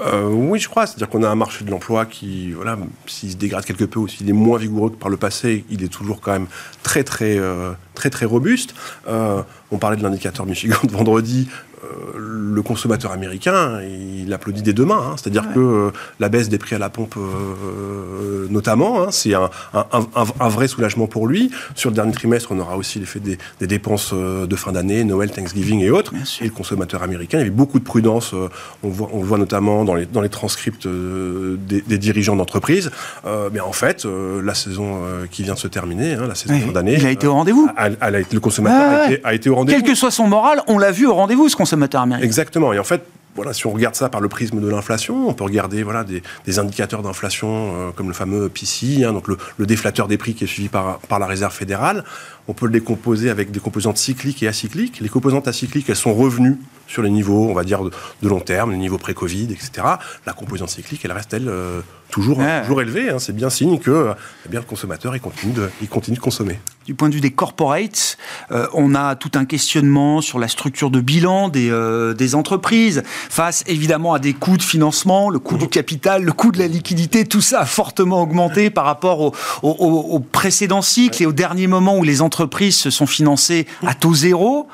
euh, 0.00 0.28
oui, 0.28 0.58
je 0.58 0.68
crois. 0.68 0.86
C'est-à-dire 0.86 1.08
qu'on 1.08 1.22
a 1.22 1.28
un 1.28 1.34
marché 1.34 1.64
de 1.64 1.70
l'emploi 1.70 2.06
qui, 2.06 2.52
voilà, 2.52 2.78
s'il 3.06 3.32
se 3.32 3.36
dégrade 3.36 3.64
quelque 3.64 3.84
peu 3.84 3.98
ou 3.98 4.08
s'il 4.08 4.28
est 4.28 4.32
moins 4.32 4.58
vigoureux 4.58 4.90
que 4.90 4.96
par 4.96 5.08
le 5.08 5.16
passé, 5.16 5.64
il 5.70 5.82
est 5.82 5.88
toujours 5.88 6.20
quand 6.20 6.32
même 6.32 6.46
très, 6.82 7.02
très, 7.02 7.38
euh, 7.38 7.72
très, 7.94 8.10
très 8.10 8.26
robuste. 8.26 8.74
Euh, 9.08 9.42
on 9.70 9.78
parlait 9.78 9.96
de 9.96 10.02
l'indicateur 10.02 10.46
Michigan 10.46 10.78
de 10.84 10.92
vendredi. 10.92 11.48
Euh, 11.84 12.12
le 12.16 12.62
consommateur 12.62 13.12
américain, 13.12 13.80
il 13.82 14.32
applaudit 14.32 14.62
des 14.62 14.72
deux 14.72 14.84
mains. 14.84 15.02
Hein. 15.10 15.14
C'est-à-dire 15.16 15.52
que 15.52 15.60
euh, 15.60 15.90
la 16.18 16.28
baisse 16.28 16.48
des 16.48 16.58
prix 16.58 16.74
à 16.74 16.78
la 16.78 16.88
pompe, 16.88 17.14
euh, 17.16 18.46
notamment, 18.50 19.02
hein, 19.02 19.06
c'est 19.10 19.34
un, 19.34 19.48
vrai 20.48 20.68
soulagement 20.68 21.06
pour 21.06 21.26
lui. 21.26 21.50
Sur 21.74 21.90
le 21.90 21.94
dernier 21.94 22.12
trimestre, 22.12 22.50
on 22.52 22.58
aura 22.58 22.76
aussi 22.76 22.98
l'effet 22.98 23.20
des, 23.20 23.38
dépenses 23.66 24.12
de 24.12 24.56
fin 24.56 24.72
d'année, 24.72 25.04
Noël, 25.04 25.30
Thanksgiving 25.30 25.80
et 25.80 25.90
autres. 25.90 26.12
Et 26.40 26.44
le 26.44 26.50
consommateur 26.50 27.02
américain, 27.02 27.38
il 27.38 27.42
y 27.42 27.44
avait 27.44 27.50
beaucoup 27.50 27.78
de 27.78 27.84
prudence. 27.84 28.34
on, 28.82 28.88
voit, 28.88 29.10
on 29.12 29.20
le 29.20 29.26
voit 29.26 29.38
notamment 29.38 29.84
dans 29.84 29.94
les, 29.94 30.06
dans 30.06 30.20
les 30.20 30.28
transcripts 30.28 30.88
des, 30.88 31.98
dirigeants 31.98 32.36
d'entreprise. 32.36 32.90
mais 33.52 33.60
en 33.60 33.72
fait, 33.72 34.06
la 34.06 34.54
saison 34.54 35.00
qui 35.30 35.42
vient 35.42 35.54
de 35.54 35.58
se 35.58 35.68
terminer, 35.68 36.14
hein, 36.14 36.26
la 36.26 36.34
saison 36.34 36.54
de 36.54 36.60
fin 36.60 36.72
d'année... 36.72 36.96
Il 36.98 37.06
a 37.06 37.10
été 37.10 37.26
au 37.26 37.34
rendez-vous. 37.34 37.68
le 37.68 38.40
consommateur 38.40 39.02
a, 39.02 39.12
été, 39.12 39.24
a 39.24 39.34
été 39.34 39.50
au 39.50 39.56
rendez-vous. 39.56 39.80
Quel 39.80 39.88
que 39.88 39.94
soit 39.94 40.10
son 40.10 40.26
moral, 40.26 40.62
on 40.66 40.78
l'a 40.78 40.90
vu 40.90 41.06
au 41.06 41.14
rendez-vous, 41.14 41.48
ce 41.48 41.56
consommateur 41.56 41.67
Exactement. 42.22 42.72
Et 42.72 42.78
en 42.78 42.84
fait, 42.84 43.02
voilà, 43.34 43.52
si 43.52 43.66
on 43.66 43.70
regarde 43.70 43.94
ça 43.94 44.08
par 44.08 44.20
le 44.20 44.28
prisme 44.28 44.60
de 44.60 44.68
l'inflation, 44.68 45.28
on 45.28 45.32
peut 45.32 45.44
regarder 45.44 45.82
voilà, 45.82 46.04
des, 46.04 46.58
indicateurs 46.58 47.02
d'inflation 47.02 47.48
euh, 47.48 47.90
comme 47.92 48.08
le 48.08 48.14
fameux 48.14 48.48
PCI, 48.48 49.04
hein, 49.04 49.12
donc 49.12 49.28
le, 49.28 49.66
déflateur 49.66 50.08
des 50.08 50.18
prix 50.18 50.34
qui 50.34 50.44
est 50.44 50.48
suivi 50.48 50.68
par, 50.68 50.98
par 51.00 51.18
la 51.18 51.26
Réserve 51.26 51.54
fédérale. 51.54 52.04
On 52.48 52.52
peut 52.52 52.66
le 52.66 52.72
décomposer 52.72 53.30
avec 53.30 53.50
des 53.50 53.60
composantes 53.60 53.98
cycliques 53.98 54.42
et 54.42 54.48
acycliques. 54.48 55.00
Les 55.00 55.08
composantes 55.08 55.46
acycliques, 55.46 55.88
elles 55.88 55.96
sont 55.96 56.14
revenues 56.14 56.58
sur 56.88 57.02
les 57.02 57.10
niveaux, 57.10 57.48
on 57.48 57.54
va 57.54 57.62
dire, 57.62 57.82
de, 57.84 58.28
long 58.28 58.40
terme, 58.40 58.72
les 58.72 58.78
niveaux 58.78 58.98
pré-Covid, 58.98 59.44
etc. 59.52 59.86
La 60.26 60.32
composante 60.32 60.70
cyclique, 60.70 61.02
elle 61.04 61.12
reste, 61.12 61.32
elle, 61.34 61.48
euh, 61.48 61.80
toujours, 62.10 62.40
toujours 62.62 62.80
élevée. 62.80 63.10
Hein. 63.10 63.18
C'est 63.18 63.36
bien 63.36 63.50
signe 63.50 63.78
que 63.78 64.14
eh 64.46 64.48
bien, 64.48 64.60
le 64.60 64.66
consommateur, 64.66 65.14
il 65.14 65.20
continue, 65.20 65.52
de, 65.52 65.70
il 65.82 65.88
continue 65.88 66.16
de 66.16 66.22
consommer. 66.22 66.58
du 66.86 66.94
point 66.94 67.10
de 67.10 67.14
vue 67.14 67.20
des 67.20 67.30
corporates, 67.30 68.16
on 68.72 68.94
a 68.94 69.14
tout 69.14 69.32
un 69.34 69.44
questionnement 69.44 70.22
sur 70.22 70.38
la 70.38 70.48
structure 70.48 70.90
de 70.90 71.00
bilan 71.00 71.50
des, 71.50 71.70
des 72.16 72.34
entreprises, 72.34 73.02
face 73.06 73.62
évidemment 73.66 74.14
à 74.14 74.18
des 74.18 74.32
coûts 74.32 74.56
de 74.56 74.62
financement, 74.62 75.28
le 75.28 75.38
coût 75.38 75.58
du 75.58 75.68
capital, 75.68 76.22
le 76.22 76.32
coût 76.32 76.50
de 76.50 76.58
la 76.58 76.66
liquidité, 76.66 77.26
tout 77.26 77.42
ça 77.42 77.60
a 77.60 77.66
fortement 77.66 78.22
augmenté 78.22 78.70
par 78.70 78.86
rapport 78.86 79.20
au, 79.20 79.34
au, 79.62 80.18
précédent 80.20 80.80
cycle 80.80 81.22
et 81.22 81.26
au 81.26 81.32
dernier 81.32 81.66
moment 81.66 81.98
où 81.98 82.02
les 82.02 82.22
entreprises 82.22 82.76
se 82.76 82.88
sont 82.88 83.06
financées 83.06 83.66
à 83.86 83.92
taux 83.92 84.14
zéro. 84.14 84.68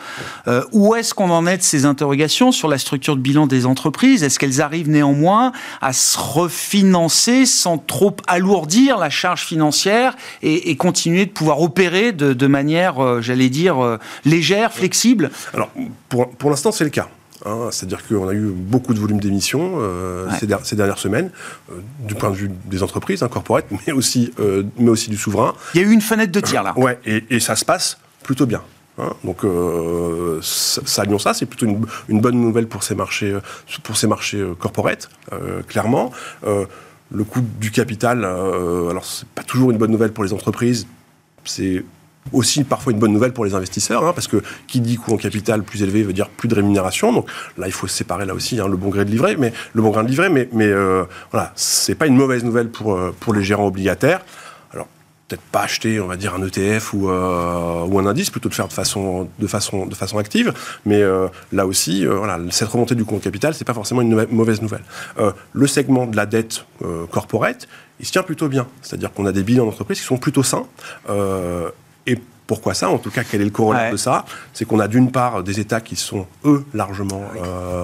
où 0.71 0.95
est-ce 0.95 1.15
qu'on 1.15 1.31
en 1.31 1.49
est 1.49 1.57
de 1.57 1.63
ces 1.63 1.85
interrogations 2.05 2.53
sur 2.53 2.69
la 2.69 2.77
structure 2.77 3.17
de 3.17 3.23
bilan 3.23 3.47
des 3.47 3.65
entreprises 3.65 4.23
Est-ce 4.25 4.39
qu'elles 4.39 4.61
arrivent 4.61 4.91
néanmoins 4.91 5.53
à 5.81 5.95
se 5.95 6.19
refinancer 6.19 7.47
sans 7.47 7.79
trop 7.79 8.15
alourdir 8.27 8.99
la 8.99 9.09
charge 9.09 9.45
financière 9.47 10.15
et, 10.43 10.77
continuer 10.77 11.25
de 11.25 11.31
pouvoir 11.31 11.63
opérer 11.63 12.13
de, 12.13 12.47
manière, 12.47 13.03
euh, 13.03 13.23
j'allais 13.23 13.49
dire, 13.49 13.83
euh, 13.83 13.99
légère, 14.27 14.73
flexible? 14.73 15.31
Alors, 15.55 15.71
pour, 16.11 16.29
pour 16.31 16.51
l'instant, 16.51 16.73
c'est 16.73 16.85
le 16.85 16.91
cas. 16.91 17.09
Hein. 17.47 17.69
C'est-à-dire 17.71 18.07
qu'on 18.07 18.29
a 18.29 18.35
eu 18.35 18.51
beaucoup 18.51 18.93
de 18.93 19.01
volume 19.01 19.19
d'émissions 19.19 19.77
euh, 19.77 20.29
ces, 20.39 20.77
dernières 20.77 20.99
semaines, 20.99 21.31
du 22.01 22.15
point 22.15 22.31
de 22.31 22.37
vue 22.37 22.51
des 22.67 22.83
entreprises, 22.83 23.25
mais 23.87 23.93
aussi, 23.93 24.31
mais 24.79 24.91
aussi 24.91 25.09
du 25.09 25.17
souverain. 25.17 25.55
Il 25.75 25.81
y 25.81 25.85
a 25.85 25.87
eu 25.87 25.93
une 25.93 26.03
fenêtre 26.03 26.33
de 26.33 26.41
tir 26.41 26.63
là. 26.63 26.75
ouais, 26.77 26.99
et, 27.07 27.25
et 27.31 27.41
ça 27.41 27.57
se 27.57 27.65
passe 27.65 27.97
plutôt 28.23 28.45
bien. 28.45 28.61
Hein. 28.97 29.11
donc 29.25 29.45
euh, 29.45 30.39
ça, 30.41 30.83
ça, 31.19 31.35
c'est 31.35 31.47
plutôt 31.47 31.67
une, 31.67 32.21
bonne 32.21 32.41
nouvelle 32.41 32.69
pour 32.69 32.85
ces 32.85 32.95
marchés, 32.95 33.33
euh, 33.33 33.41
pour 33.83 33.97
ces 33.97 34.07
marchés 34.07 34.39
euh, 34.39 34.55
euh, 35.33 35.63
clairement. 35.63 36.13
le 36.45 37.25
coût 37.25 37.41
du 37.41 37.71
capital, 37.71 38.25
alors 38.25 39.05
c'est 39.05 39.29
pas 39.29 39.43
toujours 39.43 39.71
une 39.71 39.79
bonne 39.79 39.91
nouvelle 39.91 40.13
pour 40.13 40.25
les 40.25 40.33
entreprises, 40.33 40.87
c'est 41.45 41.85
aussi 42.33 42.65
parfois 42.65 42.93
une 42.93 42.99
bonne 42.99 43.13
nouvelle 43.13 43.33
pour 43.33 43.45
les 43.45 43.55
investisseurs, 43.55 44.05
hein, 44.05 44.13
parce 44.15 44.29
que 44.29 44.43
qui 44.67 44.81
dit 44.81 44.97
coût 44.97 45.13
en 45.13 45.17
capital 45.17 45.63
plus 45.63 45.83
élevé 45.83 46.03
veut 46.03 46.15
dire 46.15 46.29
plus 46.31 46.49
de 46.49 46.55
rémunération. 46.55 47.13
Donc 47.13 47.29
là, 47.59 47.67
il 47.67 47.73
faut 47.73 47.87
séparer 47.87 48.25
là 48.25 48.35
aussi 48.35 48.59
hein, 48.61 48.69
le 48.69 48.77
bon 48.77 48.89
gré 48.89 49.05
de 49.05 49.11
livret, 49.11 49.37
mais 49.39 49.53
le 49.75 49.83
bon 49.83 49.91
grain 49.91 50.03
de 50.03 50.09
livret, 50.09 50.31
mais, 50.31 50.49
mais 50.53 50.73
voilà, 51.31 51.53
c'est 51.55 51.95
pas 51.95 52.07
une 52.07 52.17
mauvaise 52.17 52.45
nouvelle 52.45 52.71
pour 52.71 53.35
les 53.35 53.43
gérants 53.43 53.67
obligataires 53.67 54.23
peut-être 55.29 55.43
pas 55.43 55.63
acheter, 55.63 56.01
on 56.01 56.07
va 56.07 56.17
dire, 56.17 56.35
un 56.35 56.47
ETF 56.47 56.93
ou, 56.93 57.09
euh, 57.09 57.87
ou 57.87 57.99
un 57.99 58.07
indice, 58.07 58.31
plutôt 58.31 58.49
de 58.49 58.55
faire 58.55 58.69
de 58.69 58.73
façon, 58.73 59.29
de 59.39 59.47
façon, 59.47 59.87
de 59.87 59.95
façon 59.95 60.19
active. 60.19 60.53
Mais 60.85 61.01
euh, 61.01 61.29
là 61.53 61.67
aussi, 61.67 62.07
euh, 62.07 62.17
voilà, 62.17 62.39
cette 62.51 62.69
remontée 62.69 62.95
du 62.95 63.05
compte 63.05 63.23
capital, 63.23 63.55
c'est 63.55 63.65
pas 63.65 63.75
forcément 63.75 64.03
une 64.03 64.27
mauvaise 64.31 64.61
nouvelle. 64.61 64.83
le 65.53 65.67
segment 65.67 66.07
de 66.07 66.17
la 66.17 66.27
dette 66.27 66.67
corporate, 67.11 67.69
il 68.01 68.07
se 68.07 68.13
tient 68.13 68.23
plutôt 68.23 68.49
bien. 68.49 68.67
C'est-à-dire 68.83 69.13
qu'on 69.13 69.27
a 69.27 69.33
des 69.33 69.43
bilans 69.43 69.65
d'entreprise 69.67 70.01
qui 70.01 70.07
sont 70.07 70.19
plutôt 70.19 70.43
sains. 70.43 70.67
et 72.07 72.19
pourquoi 72.47 72.75
ça? 72.75 72.91
En 72.91 72.99
tout 72.99 73.11
cas, 73.11 73.25
quel 73.25 73.41
est 73.41 73.45
le 73.45 73.51
corollaire 73.51 73.91
de 73.91 73.97
ça? 73.97 74.27
C'est 74.53 74.67
qu'on 74.67 74.79
a 74.79 74.89
d'une 74.89 75.11
part 75.11 75.43
des 75.43 75.61
États 75.61 75.81
qui 75.81 75.97
sont, 75.97 76.27
eux, 76.45 76.65
largement 76.75 77.23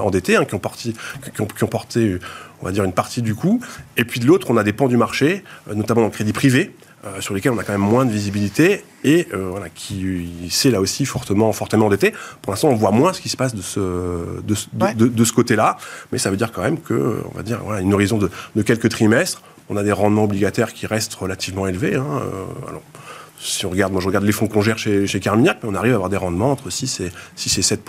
endettés, 0.03 0.37
hein, 0.37 0.45
qui, 0.45 0.55
ont 0.55 0.59
porté, 0.59 0.93
qui, 1.35 1.41
ont, 1.41 1.47
qui, 1.47 1.65
ont, 1.65 1.69
porté, 1.69 2.19
on 2.61 2.67
va 2.67 2.73
dire, 2.73 2.85
une 2.85 2.93
partie 2.93 3.23
du 3.23 3.35
coût. 3.35 3.61
Et 3.97 4.05
puis 4.05 4.21
de 4.21 4.27
l'autre, 4.27 4.51
on 4.51 4.57
a 4.59 4.65
des 4.65 4.75
pans 4.75 4.89
du 4.89 4.99
marché, 4.99 5.45
notamment 5.75 6.03
dans 6.03 6.09
le 6.09 6.13
crédit 6.13 6.35
privé, 6.35 6.75
euh, 7.05 7.21
sur 7.21 7.35
lesquels 7.35 7.53
on 7.53 7.59
a 7.59 7.65
quand 7.65 7.73
même 7.73 7.81
moins 7.81 8.05
de 8.05 8.11
visibilité 8.11 8.85
et 9.05 9.27
euh, 9.33 9.49
voilà, 9.51 9.71
qui 9.71 10.49
s'est 10.51 10.71
là 10.71 10.81
aussi 10.81 11.07
fortement, 11.07 11.51
fortement 11.53 11.87
endetté. 11.87 12.13
Pour 12.43 12.53
l'instant, 12.53 12.69
on 12.69 12.75
voit 12.75 12.91
moins 12.91 13.13
ce 13.13 13.21
qui 13.21 13.29
se 13.31 13.37
passe 13.37 13.55
de 13.55 13.63
ce, 13.63 13.81
de, 13.81 14.55
de, 14.95 15.07
de, 15.07 15.25
ce 15.25 15.33
côté-là, 15.33 15.79
mais 16.13 16.19
ça 16.19 16.31
veut 16.31 16.37
dire 16.37 16.53
quand 16.53 16.63
même 16.63 16.79
que, 16.79 17.23
on 17.33 17.37
va 17.37 17.43
dire, 17.43 17.61
voilà, 17.65 17.81
une 17.81 17.95
horizon 17.95 18.19
de, 18.19 18.31
de, 18.55 18.63
quelques 18.63 18.91
trimestres, 18.91 19.43
on 19.71 19.77
a 19.77 19.83
des 19.83 19.93
rendements 19.93 20.25
obligataires 20.25 20.75
qui 20.75 20.87
restent 20.87 21.15
relativement 21.15 21.67
élevés. 21.67 21.95
Hein, 21.95 22.05
euh, 22.07 22.69
alors, 22.69 22.83
si 23.39 23.65
on 23.65 23.71
regarde, 23.71 23.93
moi 23.93 24.03
je 24.03 24.07
regarde 24.07 24.25
les 24.25 24.33
fonds 24.33 24.47
qu'on 24.47 24.61
gère 24.61 24.77
chez, 24.77 25.07
chez 25.07 25.21
Carmignac, 25.21 25.61
mais 25.63 25.71
on 25.71 25.75
arrive 25.75 25.93
à 25.93 25.95
avoir 25.95 26.11
des 26.11 26.19
rendements 26.19 26.51
entre 26.51 26.69
6 26.69 27.01
et, 27.01 27.13
6 27.37 27.59
et 27.59 27.63
7 27.63 27.81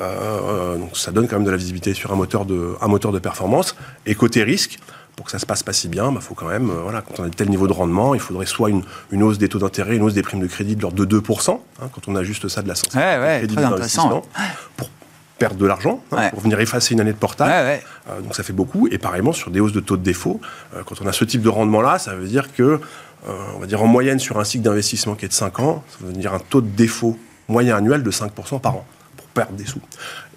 euh, 0.00 0.76
donc 0.76 0.96
ça 0.96 1.10
donne 1.10 1.26
quand 1.26 1.36
même 1.36 1.44
de 1.44 1.50
la 1.50 1.56
visibilité 1.56 1.92
sur 1.94 2.12
un 2.12 2.16
moteur 2.16 2.44
de, 2.44 2.74
un 2.80 2.88
moteur 2.88 3.12
de 3.12 3.18
performance. 3.18 3.76
Et 4.06 4.14
côté 4.14 4.42
risque, 4.42 4.78
pour 5.18 5.24
que 5.24 5.32
ça 5.32 5.40
se 5.40 5.46
passe 5.46 5.64
pas 5.64 5.72
si 5.72 5.88
bien, 5.88 6.10
il 6.10 6.14
bah, 6.14 6.20
faut 6.20 6.36
quand 6.36 6.46
même, 6.46 6.70
euh, 6.70 6.80
voilà, 6.80 7.02
quand 7.02 7.18
on 7.18 7.24
a 7.24 7.28
tel 7.28 7.48
niveau 7.48 7.66
de 7.66 7.72
rendement, 7.72 8.14
il 8.14 8.20
faudrait 8.20 8.46
soit 8.46 8.70
une, 8.70 8.84
une 9.10 9.24
hausse 9.24 9.36
des 9.36 9.48
taux 9.48 9.58
d'intérêt, 9.58 9.96
une 9.96 10.02
hausse 10.04 10.14
des 10.14 10.22
primes 10.22 10.38
de 10.38 10.46
crédit 10.46 10.76
de 10.76 10.82
l'ordre 10.82 11.04
de 11.04 11.18
2%, 11.18 11.50
hein, 11.50 11.88
quand 11.92 12.06
on 12.06 12.14
ajuste 12.14 12.46
ça 12.46 12.62
de 12.62 12.68
la 12.68 12.76
sensibilité 12.76 13.18
ouais, 13.18 13.38
crédit 13.38 13.56
d'investissement, 13.56 14.22
pour 14.76 14.88
perdre 15.36 15.56
de 15.56 15.66
l'argent, 15.66 16.00
hein, 16.12 16.28
pour 16.30 16.38
venir 16.38 16.60
effacer 16.60 16.94
une 16.94 17.00
année 17.00 17.12
de 17.12 17.18
portage. 17.18 17.80
Euh, 18.08 18.20
donc 18.20 18.36
ça 18.36 18.44
fait 18.44 18.52
beaucoup. 18.52 18.86
Et 18.92 18.98
pareillement, 18.98 19.32
sur 19.32 19.50
des 19.50 19.58
hausses 19.58 19.72
de 19.72 19.80
taux 19.80 19.96
de 19.96 20.04
défaut, 20.04 20.40
euh, 20.76 20.82
quand 20.86 21.02
on 21.02 21.06
a 21.08 21.12
ce 21.12 21.24
type 21.24 21.42
de 21.42 21.48
rendement-là, 21.48 21.98
ça 21.98 22.14
veut 22.14 22.28
dire 22.28 22.52
que, 22.52 22.80
on 23.26 23.58
va 23.58 23.66
dire 23.66 23.82
en 23.82 23.88
moyenne 23.88 24.20
sur 24.20 24.38
un 24.38 24.44
cycle 24.44 24.62
d'investissement 24.62 25.16
qui 25.16 25.24
est 25.24 25.28
de 25.28 25.32
5 25.32 25.58
ans, 25.58 25.82
ça 25.90 26.06
veut 26.06 26.12
dire 26.12 26.32
un 26.32 26.38
taux 26.38 26.60
de 26.60 26.68
défaut 26.68 27.18
moyen 27.48 27.76
annuel 27.76 28.04
de 28.04 28.10
5% 28.12 28.60
par 28.60 28.76
an 28.76 28.86
pour 29.16 29.26
perdre 29.26 29.54
des 29.54 29.66
sous. 29.66 29.80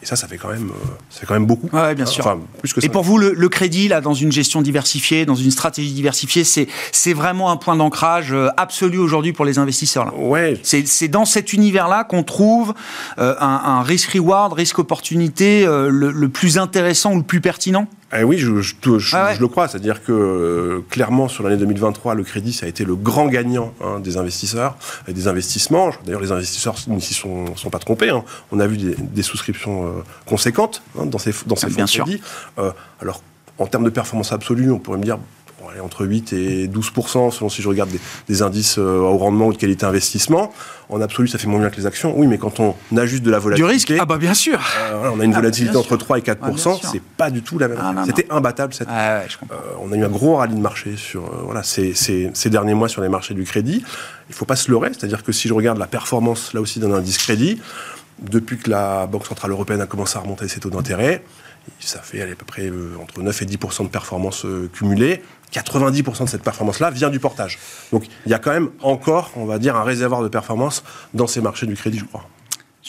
Et 0.01 0.05
ça, 0.05 0.15
ça 0.15 0.27
fait 0.27 0.37
quand 0.37 0.49
même, 0.49 0.69
euh, 0.69 0.89
c'est 1.11 1.27
quand 1.27 1.35
même 1.35 1.45
beaucoup. 1.45 1.69
Ouais, 1.71 1.93
bien 1.93 2.07
sûr. 2.07 2.25
plus 2.59 2.73
que 2.73 2.83
Et 2.83 2.89
pour 2.89 3.03
vous, 3.03 3.17
le, 3.19 3.49
crédit, 3.49 3.87
là, 3.87 4.01
dans 4.01 4.15
une 4.15 4.31
gestion 4.31 4.61
diversifiée, 4.61 5.25
dans 5.25 5.35
une 5.35 5.51
stratégie 5.51 5.93
diversifiée, 5.93 6.43
c'est, 6.43 6.67
c'est 6.91 7.13
vraiment 7.13 7.51
un 7.51 7.57
point 7.57 7.75
d'ancrage 7.75 8.33
euh, 8.33 8.49
absolu 8.57 8.97
aujourd'hui 8.97 9.31
pour 9.31 9.45
les 9.45 9.59
investisseurs. 9.59 10.05
Là. 10.05 10.13
Ouais. 10.15 10.59
C'est, 10.63 10.87
c'est 10.87 11.07
dans 11.07 11.25
cet 11.25 11.53
univers-là 11.53 12.03
qu'on 12.03 12.23
trouve 12.23 12.73
euh, 13.19 13.35
un, 13.39 13.61
un 13.63 13.83
risk-reward, 13.83 14.53
risque-opportunité 14.53 15.65
le, 15.65 15.89
le, 15.89 16.29
plus 16.29 16.57
intéressant 16.57 17.13
ou 17.13 17.17
le 17.17 17.23
plus 17.23 17.41
pertinent? 17.41 17.87
Eh 18.19 18.23
oui, 18.23 18.37
je, 18.37 18.61
je, 18.61 18.73
je, 18.81 19.39
le 19.39 19.47
crois. 19.47 19.67
C'est-à-dire 19.67 20.03
que 20.03 20.11
euh, 20.11 20.81
clairement, 20.89 21.27
sur 21.27 21.43
l'année 21.43 21.57
2023, 21.57 22.13
le 22.13 22.23
crédit, 22.23 22.51
ça 22.51 22.65
a 22.65 22.69
été 22.69 22.83
le 22.83 22.95
grand 22.95 23.27
gagnant 23.27 23.73
hein, 23.81 23.99
des 23.99 24.17
investisseurs 24.17 24.75
et 25.07 25.13
des 25.13 25.27
investissements. 25.27 25.91
D'ailleurs, 26.05 26.21
les 26.21 26.31
investisseurs 26.31 26.75
ne 26.87 26.99
s'y 26.99 27.13
sont, 27.13 27.55
sont, 27.55 27.69
pas 27.69 27.79
trompés. 27.79 28.09
Hein. 28.09 28.23
On 28.51 28.59
a 28.59 28.67
vu 28.67 28.77
des, 28.77 28.95
des 28.95 29.23
souscriptions 29.23 29.85
euh, 29.85 29.91
conséquentes 30.25 30.81
hein, 30.99 31.05
dans 31.05 31.19
ces, 31.19 31.33
dans 31.45 31.55
ces 31.55 31.69
fonds 31.69 31.83
de 31.83 31.89
crédit. 31.89 32.21
Euh, 32.59 32.71
alors, 33.01 33.21
en 33.57 33.67
termes 33.67 33.85
de 33.85 33.89
performance 33.89 34.33
absolue, 34.33 34.71
on 34.71 34.79
pourrait 34.79 34.97
me 34.97 35.03
dire 35.03 35.17
entre 35.79 36.05
8 36.05 36.33
et 36.33 36.67
12% 36.67 37.31
selon 37.31 37.49
si 37.49 37.61
je 37.61 37.69
regarde 37.69 37.89
des, 38.27 38.41
indices 38.41 38.77
euh, 38.77 38.99
au 38.99 39.17
rendement 39.17 39.47
ou 39.47 39.53
de 39.53 39.57
qualité 39.57 39.85
investissement. 39.85 40.51
En 40.89 40.99
absolu, 40.99 41.27
ça 41.27 41.37
fait 41.37 41.47
moins 41.47 41.59
bien 41.59 41.69
que 41.69 41.77
les 41.77 41.85
actions. 41.85 42.13
Oui, 42.17 42.27
mais 42.27 42.37
quand 42.37 42.59
on 42.59 42.75
ajuste 42.97 43.23
de 43.23 43.31
la 43.31 43.39
volatilité. 43.39 43.67
Du 43.67 43.73
risque 43.73 43.93
Ah, 43.99 44.05
bah 44.05 44.17
bien 44.17 44.33
sûr 44.33 44.59
euh, 44.91 45.11
On 45.13 45.19
a 45.19 45.23
une 45.23 45.33
ah, 45.33 45.37
volatilité 45.37 45.77
entre 45.77 45.95
3 45.95 46.17
et 46.17 46.21
4% 46.21 46.79
c'est 46.91 47.01
pas 47.01 47.29
du 47.29 47.41
tout 47.41 47.57
la 47.57 47.67
même. 47.67 47.77
Ah, 47.81 48.03
C'était 48.05 48.27
imbattable 48.29 48.73
cette 48.73 48.87
ah, 48.91 49.19
euh, 49.19 49.57
On 49.81 49.91
a 49.91 49.95
eu 49.95 50.03
un 50.03 50.09
gros 50.09 50.35
rallye 50.35 50.55
de 50.55 50.59
marché 50.59 50.97
sur, 50.97 51.23
voilà, 51.45 51.63
ces, 51.63 51.93
ces, 51.93 52.49
derniers 52.49 52.73
mois 52.73 52.89
sur 52.89 53.01
les 53.01 53.09
marchés 53.09 53.33
du 53.33 53.43
crédit. 53.43 53.83
Il 54.29 54.35
faut 54.35 54.45
pas 54.45 54.55
se 54.55 54.69
leurrer, 54.69 54.89
c'est-à-dire 54.89 55.23
que 55.23 55.31
si 55.31 55.47
je 55.47 55.53
regarde 55.53 55.77
la 55.77 55.87
performance, 55.87 56.53
là 56.53 56.61
aussi, 56.61 56.79
d'un 56.79 56.91
indice 56.91 57.17
crédit, 57.17 57.59
depuis 58.21 58.57
que 58.57 58.69
la 58.69 59.07
Banque 59.07 59.25
Centrale 59.25 59.51
Européenne 59.51 59.81
a 59.81 59.85
commencé 59.85 60.17
à 60.17 60.21
remonter 60.21 60.47
ses 60.47 60.59
taux 60.59 60.69
d'intérêt, 60.69 61.23
ça 61.79 62.01
fait 62.01 62.21
à 62.21 62.27
peu 62.27 62.45
près 62.45 62.71
entre 63.01 63.21
9 63.21 63.41
et 63.41 63.45
10% 63.45 63.83
de 63.83 63.89
performance 63.89 64.45
cumulée. 64.73 65.21
90% 65.53 66.23
de 66.23 66.29
cette 66.29 66.43
performance-là 66.43 66.91
vient 66.91 67.09
du 67.09 67.19
portage. 67.19 67.59
Donc 67.91 68.05
il 68.25 68.31
y 68.31 68.33
a 68.33 68.39
quand 68.39 68.51
même 68.51 68.69
encore, 68.81 69.31
on 69.35 69.45
va 69.45 69.59
dire, 69.59 69.75
un 69.75 69.83
réservoir 69.83 70.23
de 70.23 70.29
performance 70.29 70.83
dans 71.13 71.27
ces 71.27 71.41
marchés 71.41 71.65
du 71.65 71.75
crédit, 71.75 71.99
je 71.99 72.05
crois 72.05 72.25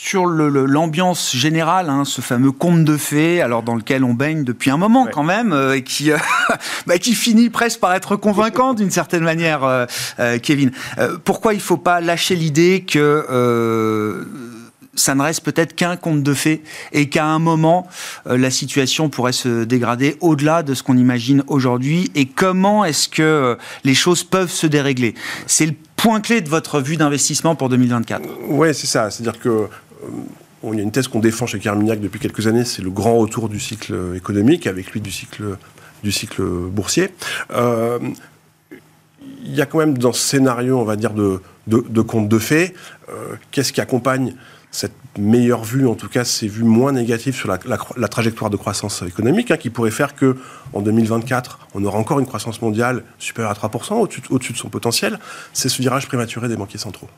sur 0.03 0.27
l'ambiance 0.27 1.37
générale, 1.37 1.89
hein, 1.89 2.05
ce 2.05 2.21
fameux 2.21 2.51
conte 2.51 2.85
de 2.85 2.97
fées, 2.97 3.41
alors 3.41 3.63
dans 3.63 3.77
lequel 3.77 4.03
on 4.03 4.15
baigne 4.15 4.43
depuis 4.43 4.71
un 4.71 4.77
moment 4.77 5.07
quand 5.07 5.23
même, 5.23 5.53
euh, 5.53 5.77
et 5.77 5.85
qui, 5.85 6.11
euh, 6.11 6.17
bah, 6.89 6.99
qui 6.99 7.15
finit 7.15 7.51
presque 7.51 7.79
par 7.79 7.95
être 7.95 8.17
convaincant 8.17 8.75
d'une 8.75 8.91
certaine 8.91 9.23
manière, 9.23 9.63
euh, 9.63 9.87
Kevin. 10.43 10.73
pourquoi 11.25 11.53
il 11.53 11.59
ne 11.59 11.63
faut 11.63 11.77
pas 11.77 12.01
lâcher 12.01 12.35
l'idée 12.35 12.85
que 12.85 14.27
ça 14.95 15.15
ne 15.15 15.23
reste 15.23 15.43
peut-être 15.43 15.75
qu'un 15.75 15.97
conte 15.97 16.23
de 16.23 16.35
fées 16.35 16.63
et 16.93 17.09
qu'à 17.09 17.27
un 17.27 17.39
moment, 17.39 17.87
euh, 18.27 18.37
la 18.37 18.51
situation 18.51 19.09
pourrait 19.09 19.33
se 19.33 19.65
dégrader 19.65 20.17
au-delà 20.21 20.63
de 20.63 20.75
ce 20.75 20.83
qu'on 20.83 20.97
imagine 20.97 21.43
aujourd'hui 21.47 22.11
et 22.15 22.27
comment 22.27 22.85
est-ce 22.85 23.09
que 23.09 23.23
euh, 23.23 23.55
les 23.85 23.95
choses 23.95 24.25
peuvent 24.25 24.51
se 24.51 24.67
dérégler? 24.67 25.15
C'est 25.47 25.67
le 25.67 25.75
point 25.97 26.21
clé 26.21 26.41
de 26.41 26.49
votre 26.49 26.81
vue 26.81 26.97
d'investissement 26.97 27.55
pour 27.55 27.69
2024. 27.69 28.23
Oui, 28.49 28.75
c'est 28.75 28.87
ça. 28.87 29.11
C'est-à-dire 29.11 29.41
que 29.41 29.49
euh, 29.49 30.75
y 30.75 30.79
a 30.79 30.83
une 30.83 30.93
thèse 30.93 31.09
qu'on 31.09 31.21
défend 31.21 31.47
chez 31.47 31.59
Carmignac 31.59 32.01
depuis 32.01 32.21
quelques 32.21 32.47
années, 32.47 32.65
c'est 32.65 32.83
le 32.83 32.91
grand 32.91 33.17
retour 33.17 33.49
du 33.49 33.61
cycle 33.61 33.95
économique, 34.15 34.67
avec 34.67 34.93
lui 34.93 35.01
du 35.01 35.11
cycle, 35.11 35.57
du 36.05 36.13
cycle 36.13 36.43
boursier. 36.43 37.11
Il 39.45 39.55
y 39.55 39.61
a 39.61 39.67
quand 39.67 39.79
même 39.79 39.99
dans 39.99 40.13
ce 40.13 40.21
scénario, 40.21 40.79
on 40.79 40.85
va 40.85 40.97
dire, 40.97 41.13
de, 41.13 41.41
de, 41.67 41.85
de 41.89 42.01
contes 42.01 42.29
de 42.29 42.39
fées, 42.39 42.75
qu'est-ce 43.51 43.73
qui 43.73 43.81
accompagne 43.81 44.35
cette 44.73 44.95
meilleure 45.19 45.63
vue, 45.63 45.87
en 45.87 45.95
tout 45.95 46.09
cas, 46.09 46.25
ces 46.25 46.49
vues 46.49 46.65
moins 46.65 46.93
négatives 46.93 47.35
sur 47.35 47.49
la, 47.49 48.09
trajectoire 48.09 48.51
de 48.51 48.57
croissance 48.57 49.03
économique, 49.03 49.51
hein, 49.51 49.59
qui 49.59 49.69
pourrait 49.69 49.91
faire 49.91 50.15
que 50.15 50.37
en 50.73 50.81
2024, 50.81 51.69
on 51.75 51.85
aura 51.85 51.99
encore 51.99 52.19
une 52.19 52.27
croissance 52.27 52.63
mondiale 52.63 53.05
supérieure 53.19 53.53
à 53.53 53.69
3%, 53.69 53.95
au-dessus 54.31 54.53
de 54.53 54.59
son 54.59 54.71
potentiel, 54.71 55.19
c'est 55.53 55.69
ce 55.69 55.81
virage 55.83 56.09
prématuré 56.09 56.49
des 56.49 56.57
banquiers 56.57 56.79
centraux. 56.79 57.09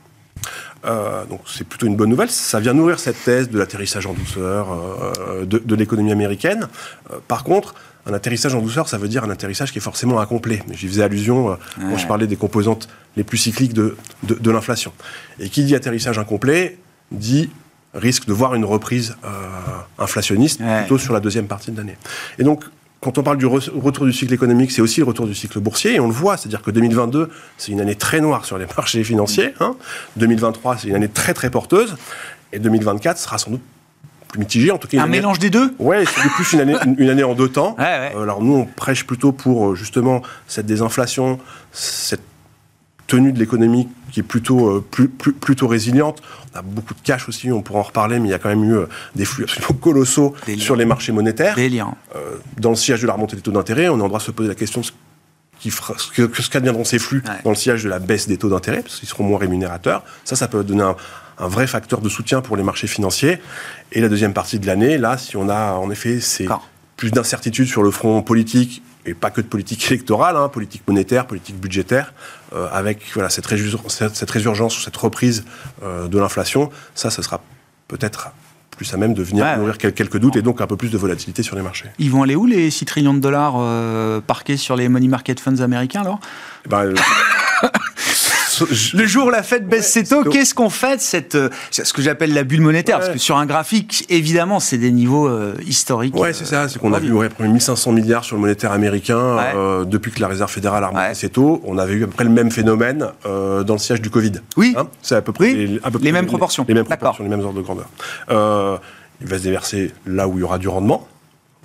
Euh, 0.85 1.25
donc 1.27 1.41
c'est 1.47 1.67
plutôt 1.67 1.87
une 1.87 1.97
bonne 1.97 2.11
nouvelle. 2.11 2.29
Ça 2.29 2.61
vient 2.61 2.75
nourrir 2.75 2.99
cette 2.99 3.23
thèse 3.25 3.49
de 3.49 3.59
l'atterrissage 3.59 4.07
en 4.07 4.13
douceur 4.13 4.69
euh, 4.73 5.47
de, 5.47 5.75
l'économie 5.75 6.13
américaine. 6.13 6.69
Euh, 7.11 7.17
par 7.27 7.45
contre, 7.45 7.75
un 8.07 8.13
atterrissage 8.13 8.55
en 8.55 8.61
douceur, 8.61 8.89
ça 8.89 8.99
veut 8.99 9.09
dire 9.09 9.25
un 9.25 9.31
atterrissage 9.31 9.73
qui 9.73 9.79
est 9.79 9.83
forcément 9.83 10.21
incomplet. 10.21 10.63
J'y 10.73 10.89
faisais 10.89 11.03
allusion 11.03 11.51
euh, 11.51 11.55
quand 11.79 11.97
je 11.97 12.07
parlais 12.07 12.27
des 12.27 12.37
composantes 12.37 12.89
les 13.17 13.25
plus 13.25 13.39
cycliques 13.39 13.73
de, 13.73 13.97
de, 14.23 14.51
l'inflation. 14.51 14.93
Et 15.39 15.49
qui 15.49 15.65
dit 15.65 15.75
atterrissage 15.75 16.19
incomplet 16.19 16.79
dit 17.13 17.51
risque 17.95 18.27
de 18.27 18.33
voir 18.33 18.55
une 18.55 18.65
reprise 18.65 19.17
euh, 19.25 19.29
inflationniste 19.99 20.61
plutôt 20.81 20.99
sur 20.99 21.13
la 21.13 21.21
deuxième 21.21 21.47
partie 21.47 21.71
de 21.71 21.77
l'année. 21.77 21.97
Et 22.39 22.45
donc, 22.45 22.65
quand 23.01 23.19
on 23.19 23.23
parle 23.23 23.37
du 23.37 23.47
retour 23.47 24.07
du 24.07 24.13
cycle 24.13 24.33
économique, 24.33 24.73
c'est 24.73 24.81
aussi 24.81 25.01
le 25.01 25.07
retour 25.07 25.27
du 25.27 25.35
cycle 25.35 25.61
boursier, 25.61 25.95
et 25.95 26.01
on 26.01 26.07
le 26.07 26.13
voit, 26.13 26.39
c'est-à-dire 26.39 26.63
que 26.63 26.71
2022, 26.71 27.31
c'est 27.59 27.71
une 27.71 27.83
année 27.83 27.97
très 27.97 28.21
noire 28.21 28.47
sur 28.47 28.57
les 28.57 28.67
marchés 28.77 29.05
financiers, 29.05 29.55
2023, 30.17 30.73
hein. 30.73 30.77
c'est 30.81 30.89
une 30.89 30.95
année 30.95 31.09
très 31.09 31.35
très 31.35 31.51
porteuse, 31.51 31.97
et 32.53 32.59
2024 32.59 33.19
sera 33.19 33.37
sans 33.37 33.51
doute 33.51 33.61
plus 34.35 34.41
mitigé, 34.41 34.71
en 34.73 34.79
tout 34.79 34.89
cas. 34.89 35.01
Un 35.01 35.07
mélange 35.07 35.39
des 35.39 35.51
deux? 35.51 35.75
Ouais, 35.79 36.05
c'est 36.05 36.29
plus 36.31 36.53
une 36.53 36.61
année, 36.61 36.75
une 36.99 37.09
année 37.09 37.23
en 37.23 37.35
deux 37.35 37.49
temps. 37.49 37.77
Euh, 37.79 38.23
alors 38.23 38.43
nous, 38.43 38.55
on 38.55 38.65
prêche 38.65 39.07
plutôt 39.07 39.33
pour 39.33 39.71
euh, 39.71 39.75
justement 39.77 40.23
cette 40.49 40.67
désinflation, 40.67 41.39
cette 41.73 42.23
tenue 43.07 43.33
de 43.33 43.39
l'économie 43.39 43.89
qui 44.11 44.21
est 44.21 44.25
plutôt, 44.25 44.69
euh, 44.69 44.85
plus, 44.91 45.09
plutôt 45.09 45.69
résiliente. 45.69 46.21
On 46.53 46.59
a 46.59 46.63
beaucoup 46.63 46.95
de 46.95 47.01
cash 47.01 47.29
aussi, 47.29 47.53
on 47.53 47.63
pourra 47.63 47.81
en 47.81 47.83
reparler, 47.83 48.19
mais 48.19 48.29
il 48.29 48.31
y 48.31 48.35
a 48.35 48.39
quand 48.39 48.49
même 48.49 48.65
eu 48.65 48.77
des 49.15 49.25
flux 49.25 49.45
absolument 49.45 49.79
colossaux 49.81 50.35
sur 50.59 50.75
les 50.75 50.85
marchés 50.85 51.13
monétaires. 51.13 51.57
dans 52.59 52.71
le 52.71 52.77
sillage 52.77 53.03
de 53.03 53.07
la 53.07 53.13
remontée 53.13 53.37
des 53.37 53.43
taux 53.43 53.53
d'intérêt, 53.53 53.89
on 53.89 53.99
est 53.99 54.03
en 54.03 54.09
droit 54.09 54.19
de 54.19 54.25
se 54.25 54.31
poser 54.33 54.49
la 54.49 54.55
question 54.55 54.81
de 54.81 54.87
ce 54.87 54.93
qui 55.61 55.71
fera, 55.71 55.95
ce 55.97 56.51
qu'adviendront 56.51 56.85
ces 56.85 56.99
flux 56.99 57.23
dans 57.45 57.51
le 57.51 57.57
sillage 57.57 57.85
de 57.85 57.89
la 57.89 58.01
baisse 58.01 58.27
des 58.27 58.37
taux 58.37 58.49
d'intérêt, 58.49 58.83
parce 58.83 58.99
qu'ils 58.99 59.09
seront 59.09 59.25
moins 59.25 59.39
rémunérateurs. 59.39 60.03
Ça, 60.25 60.35
ça 60.35 60.49
peut 60.49 60.65
donner 60.65 60.83
un, 60.83 60.97
un 61.39 61.49
vrai 61.49 61.67
facteur 61.67 62.01
de 62.01 62.09
soutien 62.09 62.41
pour 62.41 62.57
les 62.57 62.63
marchés 62.63 62.87
financiers. 62.87 63.39
Et 63.93 64.01
la 64.01 64.09
deuxième 64.09 64.33
partie 64.33 64.59
de 64.59 64.67
l'année, 64.67 64.99
là, 64.99 65.19
si 65.19 65.37
on 65.37 65.49
a 65.49 65.73
en 65.75 65.91
effet 65.91 66.21
c'est 66.21 66.47
plus 66.97 67.11
d'incertitudes 67.11 67.67
sur 67.67 67.83
le 67.83 67.91
front 67.91 68.23
politique 68.23 68.83
et 69.07 69.15
pas 69.15 69.31
que 69.31 69.41
de 69.41 69.47
politique 69.47 69.87
électorale, 69.91 70.37
hein, 70.37 70.49
politique 70.49 70.83
monétaire, 70.87 71.27
politique 71.27 71.59
budgétaire, 71.61 72.15
euh, 72.55 72.69
avec 72.73 73.01
voilà, 73.15 73.29
cette, 73.29 73.47
cette, 73.49 74.31
résurgence 74.31 74.79
ou 74.79 74.81
cette 74.81 74.97
reprise 74.97 75.45
euh, 75.83 76.09
de 76.09 76.19
l'inflation, 76.19 76.71
ça, 76.95 77.11
ce 77.11 77.21
sera 77.21 77.43
peut-être 77.89 78.31
plus 78.71 78.93
à 78.93 78.97
même 78.97 79.15
de 79.15 79.23
venir 79.23 79.57
nourrir 79.57 79.79
quelques 79.79 80.19
doutes 80.19 80.37
et 80.37 80.43
donc 80.43 80.61
un 80.61 80.67
peu 80.67 80.77
plus 80.77 80.91
de 80.91 80.99
volatilité 80.99 81.43
sur 81.43 81.55
les 81.55 81.63
marchés. 81.63 81.87
Ils 81.99 82.11
vont 82.11 82.23
aller 82.23 82.35
où 82.35 82.45
les 82.45 82.71
6 82.71 82.85
trillions 82.87 83.15
de 83.15 83.21
dollars 83.21 83.55
euh, 83.57 84.21
parqués 84.21 84.57
sur 84.57 84.75
les 84.75 84.89
money 84.89 85.07
market 85.07 85.39
funds 85.39 85.61
américains 85.61 86.01
alors? 86.01 86.19
Eh 86.67 86.69
ben, 86.69 86.93
le 88.61 89.07
jour 89.07 89.27
où 89.27 89.31
la 89.31 89.43
Fed 89.43 89.67
baisse 89.67 89.91
ses 89.91 90.05
taux, 90.05 90.25
qu'est-ce 90.25 90.55
qu'on 90.55 90.71
fait 90.71 90.97
de 90.97 91.01
cette, 91.01 91.35
euh, 91.35 91.49
ce 91.71 91.93
que 91.93 92.03
j'appelle 92.03 92.33
la 92.33 92.45
bulle 92.45 92.61
monétaire 92.61 92.99
Parce 92.99 93.11
que 93.11 93.19
sur 93.19 93.37
un 93.37 93.47
graphique, 93.47 94.07
évidemment, 94.09 94.61
c'est 94.61 94.79
des 94.79 94.91
niveaux 94.91 95.27
euh, 95.29 95.55
historiques. 95.67 96.17
Ouais, 96.17 96.33
c'est 96.33 96.45
ça. 96.45 96.69
C'est 96.69 96.79
qu'on 96.79 96.93
a 96.93 96.99
vu 96.99 97.13
ouais, 97.13 97.29
1500 97.39 97.93
milliards 97.93 98.25
sur 98.25 98.37
le 98.37 98.43
monétaire 98.43 98.73
américain 98.73 99.17
euh, 99.17 99.85
depuis 99.85 100.13
que 100.13 100.21
la 100.21 100.29
Réserve 100.29 100.51
fédérale 100.51 100.85
a 100.85 100.89
remonté 100.89 101.15
ses 101.15 101.29
taux. 101.29 101.61
On 101.65 101.79
avait 101.79 101.95
eu 101.95 102.05
à 102.05 102.07
peu 102.07 102.13
près 102.13 102.25
le 102.25 102.31
même 102.31 102.51
phénomène 102.51 103.09
dans 103.25 103.65
le 103.75 103.79
siège 103.79 104.01
du 104.01 104.11
Covid. 104.11 104.33
Oui. 104.57 104.75
Hein, 104.77 104.89
c'est 105.03 105.17
à 105.17 105.23
peu 105.23 105.33
près, 105.33 105.53
les, 105.53 105.81
les, 106.01 106.13
mêmes 106.13 106.27
proportions. 106.27 106.65
Les, 106.69 106.75
mêmes 106.75 106.85
proportions, 106.85 107.25
les 107.25 107.31
mêmes 107.31 107.41
ordres 107.41 107.59
de 107.59 107.63
grandeur. 107.63 107.89
il 109.21 109.27
va 109.27 109.39
se 109.39 109.43
déverser 109.43 109.93
là 110.07 110.29
où 110.29 110.39
il 110.39 110.41
y 110.41 110.45
aura 110.45 110.59
du 110.59 110.69
rendement. 110.69 111.09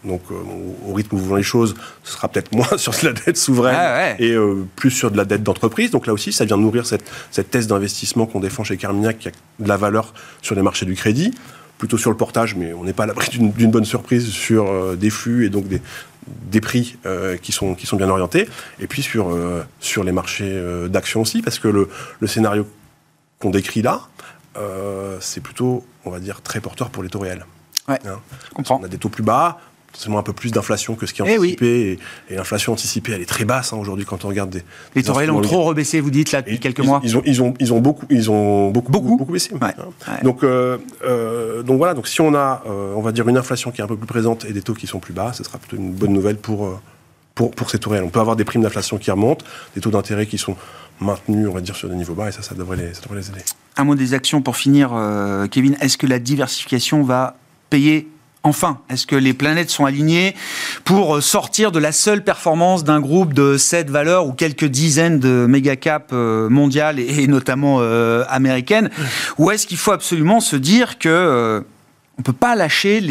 Donc, 0.03 0.21
euh, 0.31 0.35
au 0.87 0.93
rythme 0.93 1.15
où 1.15 1.19
vous 1.19 1.25
voulez 1.25 1.41
les 1.41 1.43
choses, 1.43 1.75
ce 2.03 2.13
sera 2.13 2.27
peut-être 2.27 2.51
moins 2.53 2.67
sur 2.77 2.93
de 2.93 3.05
la 3.05 3.13
dette 3.13 3.37
souveraine 3.37 3.75
ah 3.77 4.13
et 4.19 4.31
euh, 4.31 4.65
plus 4.75 4.91
sur 4.91 5.11
de 5.11 5.17
la 5.17 5.25
dette 5.25 5.43
d'entreprise. 5.43 5.91
Donc 5.91 6.07
là 6.07 6.13
aussi, 6.13 6.31
ça 6.31 6.45
vient 6.45 6.57
nourrir 6.57 6.85
cette, 6.85 7.09
cette 7.31 7.51
thèse 7.51 7.67
d'investissement 7.67 8.25
qu'on 8.25 8.39
défend 8.39 8.63
chez 8.63 8.77
Carmignac, 8.77 9.19
qui 9.19 9.27
a 9.27 9.31
de 9.59 9.67
la 9.67 9.77
valeur 9.77 10.13
sur 10.41 10.55
les 10.55 10.61
marchés 10.61 10.85
du 10.85 10.95
crédit, 10.95 11.33
plutôt 11.77 11.97
sur 11.97 12.11
le 12.11 12.17
portage, 12.17 12.55
mais 12.55 12.73
on 12.73 12.83
n'est 12.83 12.93
pas 12.93 13.03
à 13.03 13.07
l'abri 13.07 13.27
d'une 13.29 13.71
bonne 13.71 13.85
surprise 13.85 14.29
sur 14.29 14.69
euh, 14.69 14.95
des 14.95 15.09
flux 15.09 15.45
et 15.45 15.49
donc 15.49 15.67
des, 15.67 15.81
des 16.51 16.61
prix 16.61 16.97
qui, 17.41 17.51
sont, 17.51 17.73
qui 17.73 17.87
sont 17.87 17.97
bien 17.97 18.09
orientés. 18.09 18.47
Et 18.79 18.87
puis 18.87 19.01
sur, 19.01 19.35
sur 19.79 20.03
les 20.03 20.11
marchés 20.11 20.61
d'actions 20.87 21.21
aussi, 21.21 21.41
parce 21.41 21.57
que 21.57 21.67
le, 21.67 21.89
le 22.19 22.27
scénario 22.27 22.67
qu'on 23.39 23.49
décrit 23.49 23.81
là, 23.81 24.01
c'est 25.21 25.41
plutôt, 25.41 25.83
on 26.05 26.11
va 26.11 26.19
dire, 26.19 26.43
très 26.43 26.59
porteur 26.59 26.91
pour 26.91 27.01
les 27.01 27.09
taux 27.09 27.19
réels. 27.19 27.45
Ouais, 27.89 27.99
hein. 28.05 28.19
On 28.69 28.83
a 28.83 28.87
des 28.87 28.99
taux 28.99 29.09
plus 29.09 29.23
bas, 29.23 29.59
seulement 29.93 30.19
un 30.19 30.23
peu 30.23 30.33
plus 30.33 30.51
d'inflation 30.51 30.95
que 30.95 31.05
ce 31.05 31.13
qui 31.13 31.21
est 31.21 31.25
eh 31.27 31.37
anticipé. 31.37 31.99
Et, 32.29 32.35
l'inflation 32.35 32.73
anticipée, 32.73 33.13
elle 33.13 33.21
est 33.21 33.25
très 33.25 33.45
basse 33.45 33.73
hein, 33.73 33.77
aujourd'hui 33.77 34.05
quand 34.05 34.25
on 34.25 34.27
regarde 34.27 34.49
des. 34.49 34.63
Les 34.95 35.03
taux 35.03 35.13
réels 35.13 35.31
ont 35.31 35.41
trop 35.41 35.63
rebaissé, 35.63 35.99
vous 35.99 36.11
dites, 36.11 36.31
là, 36.31 36.41
depuis 36.41 36.59
quelques 36.59 36.79
mois 36.79 37.01
ils 37.03 37.17
ont, 37.17 37.21
ils, 37.25 37.41
ont, 37.41 37.53
ils 37.59 37.73
ont 37.73 37.79
beaucoup, 37.79 38.05
ils 38.09 38.31
ont 38.31 38.69
beaucoup, 38.71 38.91
beaucoup, 38.91 39.17
beaucoup 39.17 39.33
baissé. 39.33 39.51
Hein. 39.59 39.73
Donc, 40.23 40.43
euh, 40.43 40.77
euh, 41.03 41.63
donc 41.63 41.77
voilà, 41.77 41.93
donc 41.93 42.07
si 42.07 42.21
on 42.21 42.33
a, 42.33 42.63
euh, 42.67 42.93
on 42.95 43.01
va 43.01 43.11
dire, 43.11 43.27
une 43.27 43.37
inflation 43.37 43.71
qui 43.71 43.81
est 43.81 43.83
un 43.83 43.87
peu 43.87 43.97
plus 43.97 44.07
présente 44.07 44.45
et 44.45 44.53
des 44.53 44.61
taux 44.61 44.73
qui 44.73 44.87
sont 44.87 44.99
plus 44.99 45.13
bas, 45.13 45.33
ce 45.33 45.43
sera 45.43 45.57
plutôt 45.57 45.77
une 45.77 45.91
bonne 45.91 46.13
nouvelle 46.13 46.37
pour, 46.37 46.79
pour, 47.35 47.51
pour 47.51 47.69
ces 47.69 47.79
taux 47.79 47.89
réels. 47.89 48.03
On 48.03 48.09
peut 48.09 48.19
avoir 48.19 48.35
des 48.35 48.45
primes 48.45 48.61
d'inflation 48.61 48.97
qui 48.97 49.11
remontent, 49.11 49.45
des 49.75 49.81
taux 49.81 49.91
d'intérêt 49.91 50.25
qui 50.25 50.37
sont 50.37 50.55
maintenus, 50.99 51.47
on 51.49 51.53
va 51.53 51.61
dire, 51.61 51.75
sur 51.75 51.89
des 51.89 51.95
niveaux 51.95 52.13
bas, 52.13 52.29
et 52.29 52.31
ça, 52.31 52.41
ça 52.41 52.55
devrait 52.55 52.77
les, 52.77 52.93
ça 52.93 53.01
devrait 53.01 53.19
les 53.19 53.29
aider. 53.29 53.41
Un 53.77 53.85
mot 53.85 53.95
des 53.95 54.13
actions 54.13 54.41
pour 54.41 54.57
finir, 54.57 54.91
Kevin. 55.51 55.77
Est-ce 55.79 55.97
que 55.97 56.07
la 56.07 56.19
diversification 56.19 57.03
va 57.03 57.37
payer 57.69 58.09
Enfin, 58.43 58.79
est-ce 58.89 59.05
que 59.05 59.17
les 59.17 59.33
planètes 59.33 59.69
sont 59.69 59.83
alignées 59.83 60.33
pour 60.85 61.21
sortir 61.21 61.73
de 61.73 61.79
la 61.79 61.91
seule 61.91 62.23
performance 62.23 62.85
d'un 62.85 63.01
groupe 63.01 63.33
de 63.33 63.57
sept 63.57 63.89
valeurs 63.89 64.27
ou 64.27 64.31
quelques 64.31 64.65
dizaines 64.65 65.19
de 65.19 65.45
méga 65.45 65.75
caps 65.75 66.07
euh, 66.13 66.47
mondiales 66.47 66.99
et, 66.99 67.27
notamment 67.27 67.79
euh, 67.81 68.23
américaines 68.29 68.89
Ou 69.39 69.51
est-ce 69.51 69.67
qu'il 69.67 69.77
faut 69.77 69.91
absolument 69.91 70.39
se 70.39 70.55
dire 70.55 70.99
que 70.99 71.09
euh, 71.09 71.61
on 72.17 72.21
peut 72.21 72.31
pas 72.31 72.55
lâcher 72.55 73.01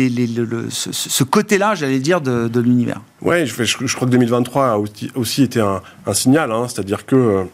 ce, 0.71 1.25
côté-là, 1.25 1.75
j'allais 1.75 1.99
dire, 1.99 2.23
de, 2.23 2.61
l'univers? 2.61 3.03
Oui, 3.21 3.47
je, 3.47 3.95
crois 3.95 4.07
que 4.07 4.13
2023 4.13 4.67
a 4.67 4.79
aussi, 5.15 5.43
été 5.43 5.61
un, 5.61 5.83
signal, 6.15 6.53
hein. 6.53 6.67
c'est-à-dire 6.69 7.05
que 7.05 7.45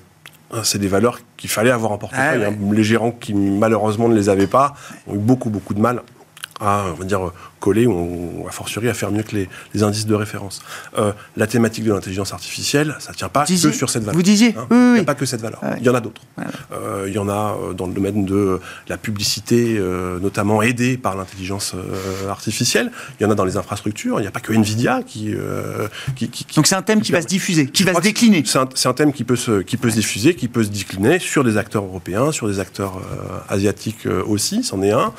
c'est 0.62 0.78
des 0.78 0.88
valeurs 0.88 1.18
qu'il 1.37 1.50
fallait 1.50 1.70
avoir 1.70 1.90
en 1.90 1.98
portefeuille. 1.98 2.44
Ah 2.44 2.48
hein. 2.50 2.72
Les 2.72 2.84
gérants 2.84 3.10
qui 3.12 3.34
malheureusement 3.34 4.08
ne 4.08 4.14
les 4.14 4.28
avaient 4.28 4.46
pas 4.46 4.74
ont 5.08 5.14
eu 5.14 5.18
beaucoup 5.18 5.50
beaucoup 5.50 5.74
de 5.74 5.80
mal 5.80 6.02
à, 6.66 6.87
on 6.92 6.94
va 6.94 7.05
dire, 7.05 7.33
coller 7.64 7.87
ou, 7.87 8.44
a 8.46 8.53
fortiori 8.53 8.90
à 8.90 8.94
faire 8.94 9.11
mieux 9.11 9.22
que 9.22 9.35
les, 9.37 9.83
indices 9.83 10.07
de 10.07 10.14
référence. 10.14 10.61
Euh, 10.98 11.12
la 11.35 11.46
thématique 11.46 11.85
de 11.85 11.92
l'intelligence 11.94 12.35
artificielle, 12.35 12.94
ça 12.98 13.12
ne 13.12 13.16
tient 13.16 13.31
pas 13.31 13.46
que 13.46 13.57
sur 13.57 13.88
cette 13.88 14.03
valeur. 14.03 14.16
Vous 14.16 14.22
disiez 14.22 14.55
hein. 14.57 14.66
Il 14.70 14.92
n'y 14.92 15.00
a 15.00 15.05
pas 15.05 15.14
que 15.14 15.24
cette 15.24 15.40
valeur. 15.40 15.61
Il 15.79 15.83
y 15.83 15.88
en 15.88 15.94
a 15.94 16.00
d'autres. 16.00 16.20
Euh, 16.72 17.07
il 17.09 17.14
y 17.14 17.18
en 17.18 17.29
a 17.29 17.57
euh, 17.57 17.72
dans 17.72 17.87
le 17.87 17.94
domaine 17.94 18.27
de 18.27 18.61
la 18.88 18.98
publicité, 18.98 19.81
notamment 20.20 20.61
aidée 20.61 20.98
par 20.98 21.16
l'intelligence 21.16 21.74
artificielle. 22.29 22.90
Il 23.18 23.22
y 23.22 23.27
en 23.27 23.31
a 23.31 23.35
dans 23.35 23.46
les 23.46 23.57
infrastructures. 23.57 24.18
Il 24.18 24.22
n'y 24.22 24.29
a 24.29 24.31
pas 24.31 24.40
que 24.40 24.53
Nvidia 24.53 25.03
qui, 25.03 25.35
qui, 26.16 26.46
Donc 26.57 26.66
c'est 26.66 26.74
un 26.74 26.83
thème 26.83 27.00
qui, 27.00 27.12
va 27.12 27.22
se 27.22 27.27
diffuser, 27.27 27.66
qui 27.66 27.85
va 27.85 27.94
se 27.94 28.00
décliner. 28.00 28.42
C'est 28.44 28.88
un, 28.88 28.94
thème 28.94 29.12
qui 29.12 29.24
peut, 29.24 29.37
se, 29.37 29.62
qui 29.62 29.79
peut 29.79 29.90
se 29.90 29.96
diffuser, 29.96 30.35
qui 30.35 30.48
peut 30.48 30.64
se 30.64 30.68
décliner 30.68 31.18
sur 31.18 31.44
des 31.44 31.57
acteurs 31.57 31.85
européens, 31.85 32.31
sur 32.31 32.46
des 32.46 32.61
acteurs 32.61 33.00
asiatiques 33.48 34.07
aussi, 34.27 34.62
c'en 34.62 34.83
est 34.83 34.92
un 34.92 35.12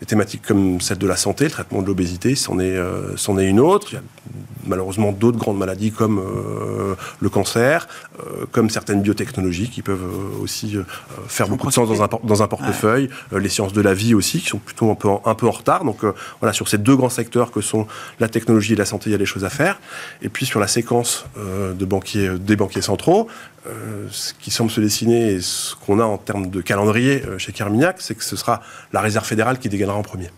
des 0.00 0.06
thématiques 0.06 0.42
comme 0.42 0.80
celle 0.80 0.98
de 0.98 1.06
la 1.06 1.16
santé, 1.16 1.44
le 1.44 1.50
traitement 1.50 1.82
de 1.82 1.86
l'obésité, 1.86 2.34
c'en 2.34 2.58
est, 2.58 2.76
euh, 2.76 3.14
est 3.16 3.46
une 3.46 3.60
autre. 3.60 3.88
Il 3.92 3.94
y 3.94 3.98
a 3.98 4.02
malheureusement 4.66 5.12
d'autres 5.12 5.38
grandes 5.38 5.58
maladies 5.58 5.92
comme 5.92 6.18
euh, 6.18 6.94
le 7.20 7.28
cancer, 7.28 7.88
euh, 8.18 8.46
comme 8.50 8.68
certaines 8.68 9.00
biotechnologies 9.00 9.70
qui 9.70 9.80
peuvent 9.80 10.04
aussi 10.42 10.76
faire 11.28 11.48
beaucoup 11.48 11.68
de 11.68 11.72
sens 11.72 11.88
dans 11.88 12.02
un, 12.02 12.08
dans 12.24 12.42
un 12.42 12.48
portefeuille, 12.48 13.08
les 13.32 13.48
sciences 13.48 13.72
de 13.72 13.80
la 13.80 13.94
vie 13.94 14.12
aussi 14.12 14.40
qui 14.40 14.48
sont 14.48 14.58
plutôt 14.58 14.90
un 14.90 14.96
peu 14.96 15.08
en, 15.08 15.22
un 15.24 15.34
peu 15.34 15.46
en 15.46 15.52
retard. 15.52 15.84
Donc 15.84 16.04
voilà, 16.40 16.52
sur 16.52 16.68
ces 16.68 16.78
deux 16.78 16.96
grands 16.96 17.08
secteurs 17.08 17.50
que 17.52 17.60
sont 17.60 17.86
la 18.18 18.28
technologie 18.28 18.72
et 18.72 18.76
la 18.76 18.84
santé, 18.84 19.10
il 19.10 19.12
y 19.12 19.14
a 19.14 19.18
des 19.18 19.26
choses 19.26 19.44
à 19.44 19.50
faire. 19.50 19.80
Et 20.20 20.28
puis 20.28 20.46
sur 20.46 20.60
la 20.60 20.68
séquence 20.68 21.26
de 21.36 21.84
banquiers, 21.84 22.38
des 22.38 22.56
banquiers 22.56 22.82
centraux, 22.82 23.28
ce 24.10 24.32
qui 24.34 24.50
semble 24.50 24.70
se 24.70 24.80
dessiner 24.80 25.32
et 25.32 25.40
ce 25.40 25.74
qu'on 25.74 26.00
a 26.00 26.04
en 26.04 26.18
termes 26.18 26.50
de 26.50 26.60
calendrier 26.60 27.22
chez 27.38 27.52
Carmignac, 27.52 27.96
c'est 28.00 28.14
que 28.14 28.24
ce 28.24 28.36
sera 28.36 28.62
la 28.92 29.00
réserve 29.00 29.26
fédérale 29.26 29.58
qui 29.58 29.68
dégainera 29.68 29.96
en 29.96 30.02
premier. 30.02 30.30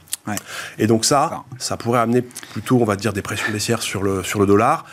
Et 0.79 0.87
donc 0.87 1.05
ça, 1.05 1.45
ça 1.59 1.77
pourrait 1.77 2.01
amener 2.01 2.23
plutôt, 2.23 2.79
on 2.81 2.85
va 2.85 2.97
dire, 2.97 3.13
des 3.13 3.23
pressions 3.23 3.51
baissières 3.53 3.83
sur 3.83 4.03
le, 4.03 4.23
sur 4.23 4.41
le 4.41 4.47
dollar 4.47 4.85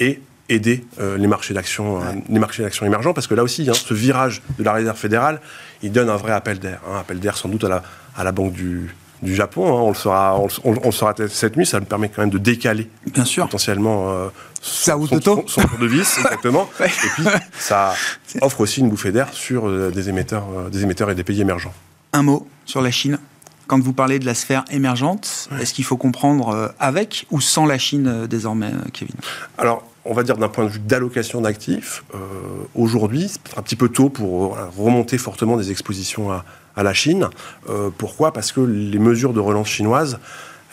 et 0.00 0.20
aider 0.48 0.84
euh, 0.98 1.16
les 1.16 1.26
marchés 1.26 1.54
d'actions 1.54 2.02
euh, 2.02 2.12
les 2.28 2.38
marchés 2.38 2.62
d'actions 2.62 2.84
émergents 2.84 3.14
parce 3.14 3.26
que 3.26 3.34
là 3.34 3.42
aussi 3.42 3.68
hein, 3.70 3.74
ce 3.74 3.94
virage 3.94 4.42
de 4.58 4.64
la 4.64 4.72
réserve 4.72 4.98
fédérale 4.98 5.40
il 5.82 5.92
donne 5.92 6.10
un 6.10 6.16
vrai 6.16 6.32
appel 6.32 6.58
d'air 6.58 6.80
un 6.86 6.96
hein. 6.96 7.00
appel 7.00 7.20
d'air 7.20 7.36
sans 7.36 7.48
doute 7.48 7.64
à 7.64 7.68
la, 7.68 7.82
à 8.16 8.24
la 8.24 8.32
banque 8.32 8.52
du, 8.52 8.94
du 9.22 9.34
Japon 9.34 9.66
hein. 9.66 9.80
on 9.80 9.88
le 9.88 9.94
saura 9.94 10.38
on, 10.38 10.48
on, 10.64 10.90
saura 10.90 11.14
cette 11.28 11.56
nuit 11.56 11.66
ça 11.66 11.80
me 11.80 11.86
permet 11.86 12.08
quand 12.08 12.22
même 12.22 12.30
de 12.30 12.38
décaler 12.38 12.90
bien 13.06 13.24
sûr. 13.24 13.44
potentiellement 13.44 14.10
euh, 14.10 14.28
son, 14.60 15.06
son, 15.06 15.18
tour 15.20 15.44
de 15.80 15.86
vis 15.86 16.18
exactement. 16.18 16.68
Et 16.80 16.88
puis 17.14 17.24
ça 17.58 17.94
offre 18.40 18.60
aussi 18.60 18.80
une 18.80 18.88
bouffée 18.88 19.12
d'air 19.12 19.32
sur 19.32 19.90
des 19.90 20.08
émetteurs 20.08 20.70
des 20.70 20.82
émetteurs 20.82 21.10
et 21.10 21.14
des 21.14 21.24
pays 21.24 21.40
émergents. 21.40 21.74
Un 22.12 22.22
mot 22.22 22.46
sur 22.64 22.82
la 22.82 22.90
Chine. 22.90 23.18
Quand 23.72 23.80
vous 23.80 23.92
parlez 23.94 24.18
de 24.18 24.26
la 24.26 24.34
sphère 24.34 24.64
émergente, 24.70 25.48
est-ce 25.58 25.72
qu'il 25.72 25.84
faut 25.84 25.96
comprendre 25.96 26.50
euh, 26.50 26.68
avec 26.78 27.26
ou 27.30 27.40
sans 27.40 27.64
la 27.64 27.78
Chine 27.78 28.06
euh, 28.06 28.26
désormais, 28.26 28.66
euh, 28.66 28.88
Kevin? 28.92 29.14
Alors, 29.56 29.86
on 30.04 30.12
va 30.12 30.24
dire 30.24 30.36
d'un 30.36 30.48
point 30.48 30.64
de 30.64 30.68
vue 30.68 30.80
d'allocation 30.80 31.40
d'actifs, 31.40 32.04
aujourd'hui, 32.74 33.28
c'est 33.28 33.56
un 33.56 33.62
petit 33.62 33.76
peu 33.76 33.88
tôt 33.88 34.08
pour 34.08 34.58
remonter 34.76 35.16
fortement 35.16 35.56
des 35.56 35.70
expositions 35.70 36.32
à, 36.32 36.44
la 36.76 36.94
Chine. 36.94 37.28
pourquoi? 37.98 38.32
Parce 38.32 38.52
que 38.52 38.60
les 38.60 38.98
mesures 38.98 39.32
de 39.32 39.40
relance 39.40 39.68
chinoises, 39.68 40.18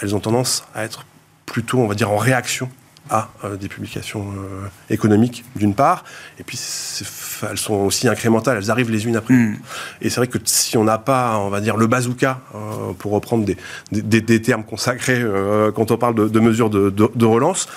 elles 0.02 0.16
ont 0.16 0.20
tendance 0.20 0.64
à 0.74 0.84
être 0.84 1.06
plutôt, 1.46 1.80
on 1.80 1.88
va 1.88 1.96
dire, 1.96 2.12
en 2.12 2.18
réaction 2.18 2.70
à 3.10 3.30
des 3.60 3.68
publications 3.70 4.24
économiques, 4.92 5.44
d'une 5.56 5.74
part, 5.74 6.04
et 6.40 6.44
puis 6.44 6.60
elles 7.50 7.58
sont 7.58 7.74
aussi 7.74 8.08
incrémentales, 8.08 8.58
elles 8.58 8.70
arrivent 8.70 8.92
les 8.92 9.08
unes 9.08 9.16
après 9.16 9.34
les 9.34 9.40
hmm. 9.40 9.54
autres. 9.54 9.62
Et 10.02 10.10
c'est 10.10 10.18
vrai 10.18 10.28
que 10.28 10.38
si 10.46 10.78
on 10.78 10.84
n'a 10.84 11.00
pas, 11.00 11.40
on 11.40 11.50
va 11.50 11.60
dire, 11.60 11.76
le 11.76 11.88
bazooka, 11.88 12.40
pour 13.00 13.12
reprendre 13.12 13.46
des, 13.46 14.22
des, 14.22 14.42
termes 14.42 14.64
consacrés 14.64 15.26
quand 15.76 15.90
on 15.90 15.98
parle 15.98 16.30
de, 16.30 16.40
mesures 16.40 16.70
de, 16.70 16.92
de 16.92 17.26
relance, 17.26 17.68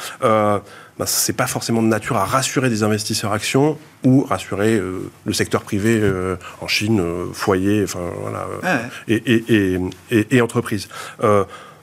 ben, 1.02 1.06
ce 1.06 1.32
n'est 1.32 1.36
pas 1.36 1.48
forcément 1.48 1.82
de 1.82 1.88
nature 1.88 2.16
à 2.16 2.24
rassurer 2.24 2.70
des 2.70 2.84
investisseurs 2.84 3.32
actions 3.32 3.76
ou 4.04 4.22
rassurer 4.22 4.76
euh, 4.76 5.10
le 5.24 5.32
secteur 5.32 5.62
privé 5.62 5.98
euh, 6.00 6.36
en 6.60 6.68
Chine, 6.68 7.00
euh, 7.00 7.26
foyer, 7.32 7.82
enfin 7.82 7.98
voilà, 8.20 8.46
et, 9.08 9.16
et, 9.16 9.80
et, 10.12 10.36
et, 10.36 10.40
entreprises. 10.40 10.88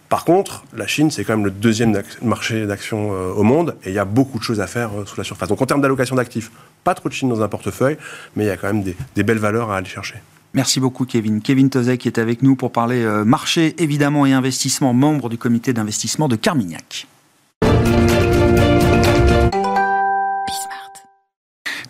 Par 0.07 0.23
contre, 0.23 0.63
la 0.75 0.87
Chine, 0.87 1.11
c'est 1.11 1.25
quand 1.25 1.35
même 1.35 1.45
le 1.45 1.51
deuxième 1.51 2.01
marché 2.21 2.65
d'actions 2.65 3.11
au 3.11 3.43
monde 3.43 3.75
et 3.83 3.89
il 3.89 3.93
y 3.93 3.99
a 3.99 4.05
beaucoup 4.05 4.39
de 4.39 4.43
choses 4.43 4.61
à 4.61 4.67
faire 4.67 4.89
sous 5.05 5.17
la 5.17 5.23
surface. 5.23 5.49
Donc 5.49 5.61
en 5.61 5.65
termes 5.65 5.81
d'allocation 5.81 6.15
d'actifs, 6.15 6.49
pas 6.85 6.95
trop 6.95 7.09
de 7.09 7.13
Chine 7.13 7.29
dans 7.29 7.41
un 7.41 7.47
portefeuille, 7.49 7.97
mais 8.35 8.45
il 8.45 8.47
y 8.47 8.51
a 8.51 8.57
quand 8.57 8.67
même 8.67 8.83
des, 8.83 8.95
des 9.15 9.23
belles 9.23 9.37
valeurs 9.37 9.69
à 9.69 9.77
aller 9.77 9.89
chercher. 9.89 10.15
Merci 10.53 10.79
beaucoup 10.79 11.05
Kevin. 11.05 11.41
Kevin 11.41 11.69
Tozek 11.69 11.99
qui 11.99 12.07
est 12.07 12.19
avec 12.19 12.41
nous 12.41 12.55
pour 12.55 12.71
parler 12.71 13.05
marché 13.25 13.75
évidemment 13.77 14.25
et 14.25 14.31
investissement, 14.31 14.93
membre 14.93 15.27
du 15.29 15.37
comité 15.37 15.73
d'investissement 15.73 16.29
de 16.29 16.37
Carmignac. 16.37 17.07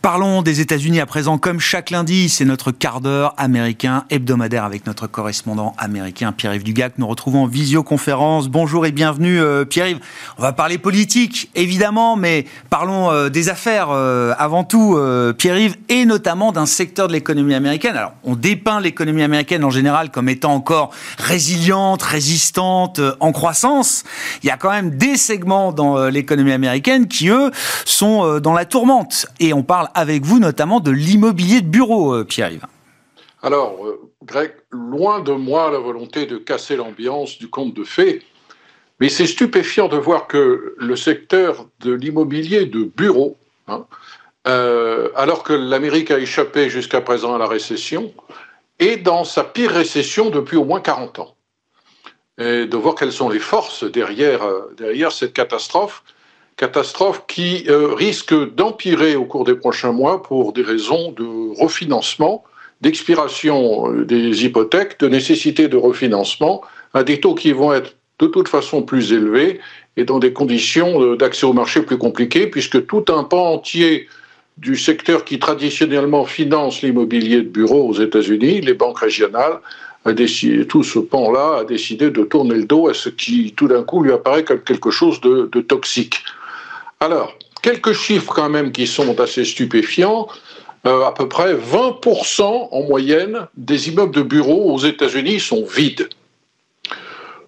Parlons 0.01 0.41
des 0.43 0.61
États-Unis 0.61 1.01
à 1.01 1.05
présent, 1.05 1.37
comme 1.37 1.59
chaque 1.59 1.89
lundi, 1.89 2.29
c'est 2.29 2.45
notre 2.45 2.71
quart 2.71 3.01
d'heure 3.01 3.33
américain 3.35 4.05
hebdomadaire 4.09 4.63
avec 4.63 4.87
notre 4.87 5.07
correspondant 5.07 5.75
américain 5.77 6.31
Pierre-Yves 6.31 6.63
Dugac. 6.63 6.93
Nous 6.97 7.07
retrouvons 7.07 7.43
en 7.43 7.47
visioconférence. 7.47 8.47
Bonjour 8.47 8.85
et 8.85 8.93
bienvenue 8.93 9.41
euh, 9.41 9.65
Pierre-Yves. 9.65 9.99
On 10.37 10.41
va 10.41 10.53
parler 10.53 10.77
politique, 10.77 11.51
évidemment, 11.53 12.15
mais 12.15 12.45
parlons 12.69 13.11
euh, 13.11 13.27
des 13.27 13.49
affaires 13.49 13.89
euh, 13.91 14.33
avant 14.37 14.63
tout, 14.63 14.97
Pierre-Yves, 15.37 15.75
et 15.89 16.05
notamment 16.05 16.53
d'un 16.53 16.65
secteur 16.65 17.09
de 17.09 17.13
l'économie 17.13 17.53
américaine. 17.53 17.97
Alors, 17.97 18.13
on 18.23 18.37
dépeint 18.37 18.79
l'économie 18.79 19.23
américaine 19.23 19.65
en 19.65 19.69
général 19.69 20.11
comme 20.11 20.29
étant 20.29 20.53
encore 20.53 20.91
résiliente, 21.17 22.01
résistante, 22.03 23.01
en 23.19 23.33
croissance. 23.33 24.05
Il 24.43 24.47
y 24.47 24.49
a 24.49 24.55
quand 24.55 24.71
même 24.71 24.91
des 24.91 25.17
segments 25.17 25.73
dans 25.73 26.07
l'économie 26.07 26.53
américaine 26.53 27.09
qui, 27.09 27.27
eux, 27.27 27.51
sont 27.83 28.39
dans 28.39 28.53
la 28.53 28.63
tourmente. 28.63 29.25
Et 29.41 29.53
on 29.53 29.63
parle 29.63 29.88
avec 29.93 30.23
vous 30.23 30.39
notamment 30.39 30.79
de 30.79 30.91
l'immobilier 30.91 31.61
de 31.61 31.67
bureau, 31.67 32.13
euh, 32.13 32.23
Pierre-Yves. 32.23 32.65
Alors, 33.41 33.85
euh, 33.85 34.11
Greg, 34.23 34.51
loin 34.71 35.21
de 35.21 35.31
moi 35.31 35.71
la 35.71 35.79
volonté 35.79 36.25
de 36.25 36.37
casser 36.37 36.75
l'ambiance 36.75 37.37
du 37.37 37.49
conte 37.49 37.73
de 37.73 37.83
fées, 37.83 38.21
mais 38.99 39.09
c'est 39.09 39.27
stupéfiant 39.27 39.87
de 39.87 39.97
voir 39.97 40.27
que 40.27 40.75
le 40.77 40.95
secteur 40.95 41.67
de 41.79 41.93
l'immobilier 41.93 42.65
de 42.65 42.83
bureau, 42.83 43.37
hein, 43.67 43.85
euh, 44.47 45.09
alors 45.15 45.43
que 45.43 45.53
l'Amérique 45.53 46.11
a 46.11 46.19
échappé 46.19 46.69
jusqu'à 46.69 47.01
présent 47.01 47.33
à 47.33 47.37
la 47.37 47.47
récession, 47.47 48.13
est 48.79 48.97
dans 48.97 49.23
sa 49.23 49.43
pire 49.43 49.71
récession 49.71 50.29
depuis 50.29 50.57
au 50.57 50.65
moins 50.65 50.81
40 50.81 51.19
ans. 51.19 51.35
Et 52.37 52.65
de 52.65 52.77
voir 52.77 52.95
quelles 52.95 53.11
sont 53.11 53.29
les 53.29 53.39
forces 53.39 53.83
derrière, 53.83 54.41
derrière 54.77 55.11
cette 55.11 55.33
catastrophe 55.33 56.03
catastrophe 56.59 57.23
qui 57.25 57.63
euh, 57.69 57.93
risque 57.93 58.33
d'empirer 58.55 59.15
au 59.15 59.23
cours 59.23 59.45
des 59.45 59.55
prochains 59.55 59.93
mois 59.93 60.21
pour 60.21 60.51
des 60.51 60.61
raisons 60.61 61.13
de 61.13 61.57
refinancement, 61.57 62.43
d'expiration 62.81 63.89
euh, 63.89 64.03
des 64.03 64.43
hypothèques, 64.43 64.99
de 64.99 65.07
nécessité 65.07 65.69
de 65.69 65.77
refinancement 65.77 66.61
à 66.93 67.03
des 67.05 67.21
taux 67.21 67.33
qui 67.33 67.53
vont 67.53 67.71
être 67.71 67.95
de 68.19 68.27
toute 68.27 68.49
façon 68.49 68.81
plus 68.83 69.13
élevés 69.13 69.61
et 69.95 70.03
dans 70.03 70.19
des 70.19 70.33
conditions 70.33 71.01
euh, 71.01 71.15
d'accès 71.15 71.45
au 71.45 71.53
marché 71.53 71.81
plus 71.81 71.97
compliquées, 71.97 72.47
puisque 72.47 72.85
tout 72.87 73.05
un 73.07 73.23
pan 73.23 73.53
entier 73.53 74.09
du 74.57 74.75
secteur 74.75 75.23
qui 75.23 75.39
traditionnellement 75.39 76.25
finance 76.25 76.81
l'immobilier 76.81 77.37
de 77.37 77.47
bureau 77.47 77.87
aux 77.87 77.93
États-Unis, 77.93 78.59
les 78.59 78.73
banques 78.73 78.99
régionales, 78.99 79.61
a 80.03 80.11
décidé, 80.11 80.67
tout 80.67 80.83
ce 80.83 80.99
pan-là 80.99 81.59
a 81.59 81.63
décidé 81.63 82.09
de 82.09 82.23
tourner 82.23 82.55
le 82.55 82.65
dos 82.65 82.89
à 82.89 82.93
ce 82.93 83.07
qui, 83.07 83.53
tout 83.55 83.69
d'un 83.69 83.83
coup, 83.83 84.03
lui 84.03 84.11
apparaît 84.11 84.43
comme 84.43 84.61
quelque 84.61 84.91
chose 84.91 85.21
de 85.21 85.61
toxique. 85.61 86.23
Alors, 87.01 87.33
quelques 87.61 87.93
chiffres 87.93 88.33
quand 88.33 88.49
même 88.49 88.73
qui 88.73 88.85
sont 88.85 89.19
assez 89.21 89.45
stupéfiants. 89.45 90.27
Euh, 90.85 91.03
à 91.03 91.13
peu 91.13 91.27
près 91.27 91.55
20% 91.55 92.69
en 92.71 92.83
moyenne 92.83 93.47
des 93.57 93.89
immeubles 93.89 94.15
de 94.15 94.21
bureaux 94.21 94.73
aux 94.73 94.79
États-Unis 94.79 95.41
sont 95.41 95.65
vides. 95.65 96.07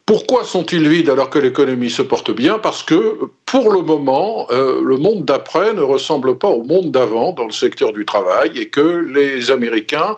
Pourquoi 0.06 0.44
sont-ils 0.44 0.88
vides 0.88 1.10
alors 1.10 1.30
que 1.30 1.40
l'économie 1.40 1.90
se 1.90 2.02
porte 2.02 2.32
bien? 2.32 2.60
Parce 2.60 2.84
que 2.84 3.20
pour 3.46 3.72
le 3.72 3.82
moment, 3.82 4.48
euh, 4.52 4.82
le 4.84 4.98
monde 4.98 5.24
d'après 5.24 5.74
ne 5.74 5.82
ressemble 5.82 6.38
pas 6.38 6.50
au 6.50 6.64
monde 6.64 6.92
d'avant 6.92 7.32
dans 7.32 7.46
le 7.46 7.52
secteur 7.52 7.94
du 7.94 8.06
travail 8.06 8.52
et 8.58 8.68
que 8.68 8.82
les 8.82 9.50
Américains 9.50 10.18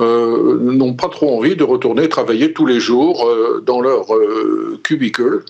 euh, 0.00 0.58
n'ont 0.58 0.94
pas 0.94 1.08
trop 1.08 1.36
envie 1.36 1.56
de 1.56 1.64
retourner 1.64 2.08
travailler 2.08 2.54
tous 2.54 2.64
les 2.64 2.80
jours 2.80 3.30
dans 3.66 3.82
leur 3.82 4.06
cubicle 4.82 5.44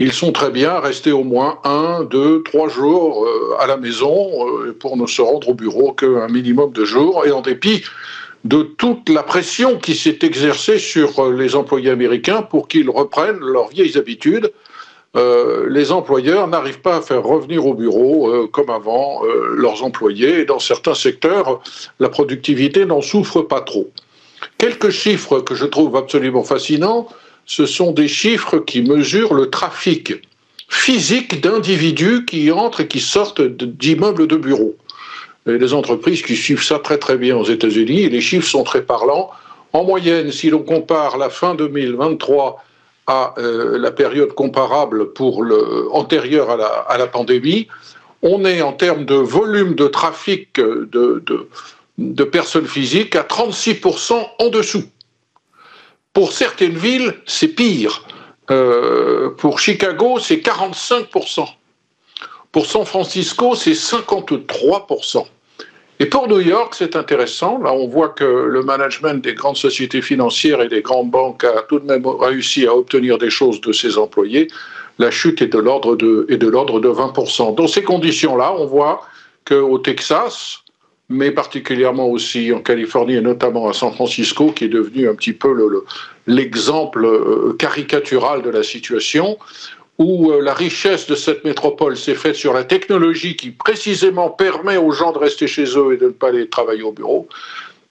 ils 0.00 0.14
sont 0.14 0.32
très 0.32 0.50
bien 0.50 0.80
restés 0.80 1.12
au 1.12 1.24
moins 1.24 1.58
un, 1.62 2.04
deux, 2.04 2.42
trois 2.42 2.68
jours 2.68 3.26
euh, 3.26 3.56
à 3.60 3.66
la 3.66 3.76
maison 3.76 4.48
euh, 4.48 4.74
pour 4.80 4.96
ne 4.96 5.06
se 5.06 5.20
rendre 5.20 5.50
au 5.50 5.54
bureau 5.54 5.92
qu'un 5.92 6.26
minimum 6.28 6.72
de 6.72 6.86
jours, 6.86 7.26
et 7.26 7.30
en 7.30 7.42
dépit 7.42 7.84
de 8.44 8.62
toute 8.62 9.10
la 9.10 9.22
pression 9.22 9.76
qui 9.76 9.94
s'est 9.94 10.20
exercée 10.22 10.78
sur 10.78 11.18
euh, 11.18 11.36
les 11.36 11.54
employés 11.54 11.90
américains 11.90 12.40
pour 12.40 12.66
qu'ils 12.66 12.88
reprennent 12.88 13.40
leurs 13.40 13.68
vieilles 13.68 13.98
habitudes. 13.98 14.50
les 15.68 15.92
employeurs 15.92 16.46
n'arrivent 16.46 16.80
pas 16.80 16.96
à 16.98 17.02
faire 17.02 17.24
revenir 17.24 17.66
au 17.66 17.74
bureau 17.74 18.48
comme 18.54 18.70
avant 18.70 19.22
leurs 19.64 19.82
employés 19.82 20.34
et 20.42 20.44
dans 20.44 20.60
certains 20.60 20.94
secteurs, 20.94 21.60
la 21.98 22.08
productivité 22.08 22.86
n'en 22.86 23.02
souffre 23.02 23.42
pas 23.42 23.60
trop. 23.60 23.90
Quelques 24.56 24.90
chiffres 24.90 25.40
que 25.40 25.56
je 25.56 25.66
trouve 25.66 25.96
absolument 25.96 26.44
fascinants 26.44 27.08
ce 27.46 27.66
sont 27.66 27.92
des 27.92 28.08
chiffres 28.08 28.58
qui 28.58 28.82
mesurent 28.82 29.34
le 29.34 29.50
trafic 29.50 30.14
physique 30.68 31.40
d'individus 31.40 32.24
qui 32.24 32.50
entrent 32.52 32.82
et 32.82 32.88
qui 32.88 33.00
sortent 33.00 33.42
d'immeubles 33.42 34.26
de 34.28 34.36
bureaux. 34.36 34.76
Et 35.46 35.58
les 35.58 35.74
entreprises 35.74 36.22
qui 36.22 36.36
suivent 36.36 36.62
ça 36.62 36.78
très 36.78 36.98
très 36.98 37.16
bien 37.16 37.36
aux 37.36 37.44
États-Unis, 37.44 38.08
les 38.08 38.20
chiffres 38.20 38.48
sont 38.48 38.62
très 38.62 38.82
parlants. 38.82 39.30
En 39.72 39.84
moyenne, 39.84 40.30
si 40.30 40.50
l'on 40.50 40.62
compare 40.62 41.18
la 41.18 41.28
fin 41.28 41.54
2023 41.54 42.62
à 43.06 43.34
euh, 43.38 43.78
la 43.78 43.90
période 43.90 44.32
comparable 44.34 45.12
pour 45.12 45.44
antérieure 45.92 46.50
à 46.50 46.98
la, 46.98 47.06
pandémie, 47.06 47.66
on 48.22 48.44
est 48.44 48.62
en 48.62 48.72
termes 48.72 49.04
de 49.04 49.14
volume 49.14 49.74
de 49.74 49.86
trafic 49.88 50.54
de, 50.54 50.88
de, 50.92 51.48
de 51.98 52.24
personnes 52.24 52.66
physiques 52.66 53.16
à 53.16 53.22
36% 53.22 54.14
en 54.38 54.48
dessous. 54.48 54.84
Pour 56.12 56.32
certaines 56.32 56.76
villes, 56.76 57.14
c'est 57.26 57.48
pire. 57.48 58.02
Euh, 58.50 59.30
pour 59.30 59.60
Chicago, 59.60 60.18
c'est 60.18 60.36
45%. 60.36 61.46
Pour 62.50 62.66
San 62.66 62.84
Francisco, 62.84 63.54
c'est 63.54 63.74
53%. 63.74 65.24
Et 66.00 66.06
pour 66.06 66.26
New 66.26 66.40
York, 66.40 66.74
c'est 66.76 66.96
intéressant. 66.96 67.58
Là, 67.58 67.72
on 67.72 67.86
voit 67.86 68.08
que 68.08 68.24
le 68.24 68.62
management 68.62 69.22
des 69.22 69.34
grandes 69.34 69.58
sociétés 69.58 70.02
financières 70.02 70.62
et 70.62 70.68
des 70.68 70.80
grandes 70.80 71.10
banques 71.10 71.44
a 71.44 71.62
tout 71.68 71.78
de 71.78 71.84
même 71.84 72.06
réussi 72.06 72.66
à 72.66 72.74
obtenir 72.74 73.18
des 73.18 73.30
choses 73.30 73.60
de 73.60 73.70
ses 73.72 73.98
employés. 73.98 74.48
La 74.98 75.10
chute 75.10 75.42
est 75.42 75.46
de 75.46 75.58
l'ordre 75.58 75.96
de, 75.96 76.26
de 76.28 76.48
l'ordre 76.48 76.80
de 76.80 76.88
20%. 76.88 77.54
Dans 77.54 77.68
ces 77.68 77.82
conditions-là, 77.82 78.52
on 78.56 78.66
voit 78.66 79.02
qu'au 79.44 79.78
Texas, 79.78 80.60
mais 81.10 81.32
particulièrement 81.32 82.06
aussi 82.06 82.52
en 82.52 82.60
Californie 82.60 83.14
et 83.14 83.20
notamment 83.20 83.68
à 83.68 83.72
San 83.72 83.92
Francisco, 83.92 84.52
qui 84.52 84.64
est 84.64 84.68
devenu 84.68 85.08
un 85.08 85.14
petit 85.16 85.32
peu 85.32 85.52
l'exemple 86.28 87.04
euh, 87.04 87.56
caricatural 87.58 88.42
de 88.42 88.48
la 88.48 88.62
situation, 88.62 89.36
où 89.98 90.30
euh, 90.30 90.40
la 90.40 90.54
richesse 90.54 91.08
de 91.08 91.16
cette 91.16 91.44
métropole 91.44 91.96
s'est 91.96 92.14
faite 92.14 92.36
sur 92.36 92.52
la 92.54 92.62
technologie 92.62 93.34
qui 93.34 93.50
précisément 93.50 94.30
permet 94.30 94.76
aux 94.76 94.92
gens 94.92 95.10
de 95.10 95.18
rester 95.18 95.48
chez 95.48 95.64
eux 95.76 95.94
et 95.94 95.96
de 95.96 96.06
ne 96.06 96.10
pas 96.10 96.28
aller 96.28 96.48
travailler 96.48 96.84
au 96.84 96.92
bureau, 96.92 97.28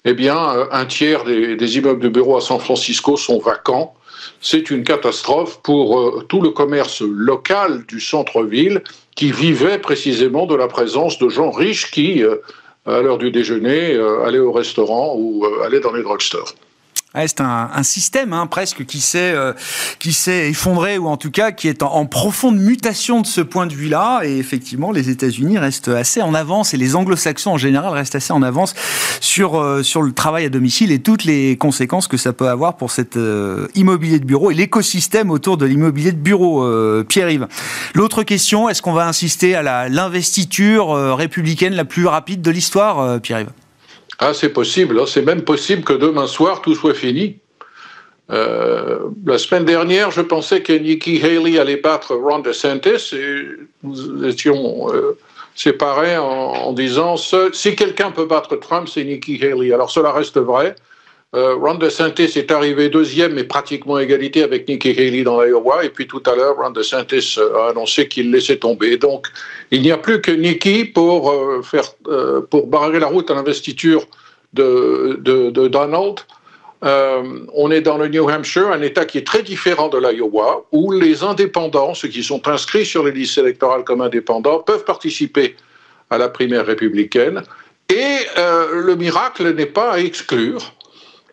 eh 0.05 0.13
bien, 0.13 0.38
euh, 0.55 0.65
un 0.71 0.86
tiers 0.86 1.25
des, 1.25 1.58
des 1.58 1.77
immeubles 1.77 2.01
de 2.01 2.10
bureaux 2.10 2.38
à 2.38 2.41
San 2.41 2.60
Francisco 2.60 3.17
sont 3.17 3.39
vacants. 3.39 3.95
C'est 4.39 4.71
une 4.71 4.86
catastrophe 4.86 5.62
pour 5.62 6.25
tout 6.27 6.41
le 6.41 6.51
commerce 6.51 7.01
local 7.01 7.86
du 7.88 7.99
centre-ville 7.99 8.82
qui 9.15 9.32
vivait 9.32 9.79
précisément 9.79 10.45
de 10.45 10.55
la 10.55 10.67
présence 10.67 11.19
de 11.19 11.27
gens 11.29 11.51
riches 11.51 11.91
qui 11.91 12.23
à 12.86 13.02
l'heure 13.02 13.18
du 13.18 13.32
déjeuner, 13.32 13.94
euh, 13.94 14.24
aller 14.24 14.39
au 14.39 14.52
restaurant 14.52 15.15
ou 15.18 15.46
euh, 15.46 15.63
aller 15.63 15.80
dans 15.80 15.92
les 15.92 16.04
drugstores. 16.04 16.56
C'est 17.15 17.41
un, 17.41 17.84
système 17.84 18.34
hein, 18.34 18.45
presque 18.45 18.86
qui 18.86 19.00
s'est 19.00 19.34
euh, 19.34 19.54
qui 19.98 20.13
s'est 20.13 20.50
effondré 20.50 21.00
ou 21.00 21.08
en 21.08 21.17
tout 21.17 21.32
cas 21.32 21.52
qui 21.52 21.67
est 21.67 21.82
en, 21.82 22.06
profonde 22.06 22.58
mutation 22.58 23.22
de 23.22 23.26
ce 23.26 23.41
point 23.41 23.65
de 23.65 23.74
vue-là. 23.74 24.22
Et 24.24 24.38
effectivement, 24.38 24.91
les 24.91 25.10
États-Unis 25.10 25.58
restent 25.58 25.88
assez 25.88 26.22
en 26.22 26.36
avance 26.36 26.76
et 26.76 26.78
les 26.78 26.95
Anglo-Saxons 26.95 27.52
en 27.52 27.58
général 27.58 27.93
restent 27.93 28.13
assez 28.13 28.32
en 28.32 28.43
avance 28.43 28.76
sur 29.22 29.56
euh, 29.56 29.82
le 29.82 30.12
travail 30.12 30.45
à 30.45 30.50
domicile 30.50 30.91
et 30.91 31.00
toutes 31.00 31.24
les 31.24 31.58
conséquences 31.58 32.08
que 32.08 32.17
ça 32.17 32.32
peut 32.32 32.48
avoir 32.48 32.78
pour 32.78 32.91
cet 32.91 33.17
euh, 33.17 33.67
immobilier 33.74 34.19
de 34.19 34.26
bureau 34.26 34.52
et 34.52 34.54
l'écosystème 34.54 35.32
autour 35.32 35.58
de 35.58 35.65
l'immobilier 35.65 36.12
de 36.12 36.17
bureau. 36.17 36.39
Pierre-Yves. 37.04 37.48
L'autre 37.95 38.24
question, 38.24 38.69
est-ce 38.69 38.82
qu'on 38.82 38.93
va 38.93 39.08
insister 39.08 39.56
à 39.56 39.89
l'investiture 39.89 41.15
républicaine 41.15 41.74
la 41.74 41.86
plus 41.86 42.06
rapide 42.06 42.41
de 42.41 42.52
l'histoire, 42.52 43.19
Pierre-Yves? 43.19 43.50
Ah, 44.19 44.34
c'est 44.34 44.49
possible. 44.49 44.99
Hein. 44.99 45.05
C'est 45.08 45.21
même 45.21 45.43
possible 45.43 45.84
que 45.84 45.93
demain 45.93 46.27
soir, 46.27 46.62
tout 46.62 46.75
soit 46.75 46.93
fini. 46.93 47.38
Euh, 48.32 48.99
la 49.25 49.38
semaine 49.38 49.65
dernière, 49.65 50.12
je 50.12 50.21
pensais 50.21 50.62
que 50.62 50.73
Nikki 50.73 51.23
Haley 51.23 51.58
allait 51.58 51.77
battre 51.77 52.15
Ron 52.15 52.39
DeSantis 52.39 53.15
et 53.15 53.43
nous 53.82 54.25
étions 54.25 54.93
euh, 54.93 55.17
séparés 55.55 56.17
en, 56.17 56.25
en 56.25 56.73
disant 56.73 57.15
si 57.17 57.75
quelqu'un 57.75 58.12
peut 58.12 58.25
battre 58.25 58.55
Trump, 58.58 58.88
c'est 58.88 59.03
Nikki 59.03 59.43
Haley. 59.43 59.73
Alors 59.73 59.89
cela 59.89 60.12
reste 60.12 60.38
vrai. 60.38 60.75
Euh, 61.36 61.56
Ron 61.56 61.76
DeSantis 61.76 62.39
est 62.39 62.50
arrivé 62.52 62.89
deuxième, 62.89 63.34
mais 63.34 63.44
pratiquement 63.44 64.00
égalité 64.00 64.42
avec 64.42 64.68
Nikki 64.68 64.89
Haley 64.89 65.22
dans 65.22 65.39
l'Iowa. 65.42 65.86
Et 65.86 65.89
puis 65.89 66.08
tout 66.08 66.24
à 66.26 66.36
l'heure, 66.36 66.56
Ron 66.58 66.72
DeSantis 66.72 67.38
a 67.38 67.70
annoncé 67.70 68.08
qu'il 68.08 68.32
laissait 68.32 68.58
tomber. 68.58 68.98
Donc, 68.98 69.28
il 69.70 69.84
n'y 69.84 69.92
a 69.92 69.98
plus 69.98 70.22
que 70.22 70.32
Nikki 70.32 70.86
pour, 70.86 71.32
euh, 71.32 71.62
euh, 72.08 72.42
barrer 72.65 73.00
la 73.00 73.08
route 73.08 73.30
à 73.30 73.36
l'investiture 73.36 74.06
de, 74.54 75.20
Donald. 75.68 76.15
on 76.82 77.70
est 77.70 77.82
dans 77.82 78.00
le 78.00 78.08
New 78.08 78.28
Hampshire, 78.28 78.72
un 78.72 78.82
État 78.82 79.06
qui 79.06 79.20
est 79.20 79.28
très 79.28 79.44
différent 79.44 79.89
de 79.89 80.00
l'Iowa, 80.00 80.65
où 80.72 80.92
les 80.92 81.22
indépendants, 81.24 81.94
ceux 81.94 82.08
qui 82.08 82.24
sont 82.24 82.48
inscrits 82.48 82.88
sur 82.88 83.04
les 83.04 83.12
listes 83.12 83.38
électorales 83.38 83.84
comme 83.84 84.02
indépendants, 84.02 84.60
peuvent 84.60 84.86
participer 84.86 85.56
à 86.10 86.18
la 86.18 86.30
primaire 86.30 86.65
républicaine. 86.65 87.44
Et 87.89 88.18
le 88.38 88.96
miracle 88.96 89.54
n'est 89.54 89.68
pas 89.68 89.92
à 89.92 90.00
exclure 90.00 90.74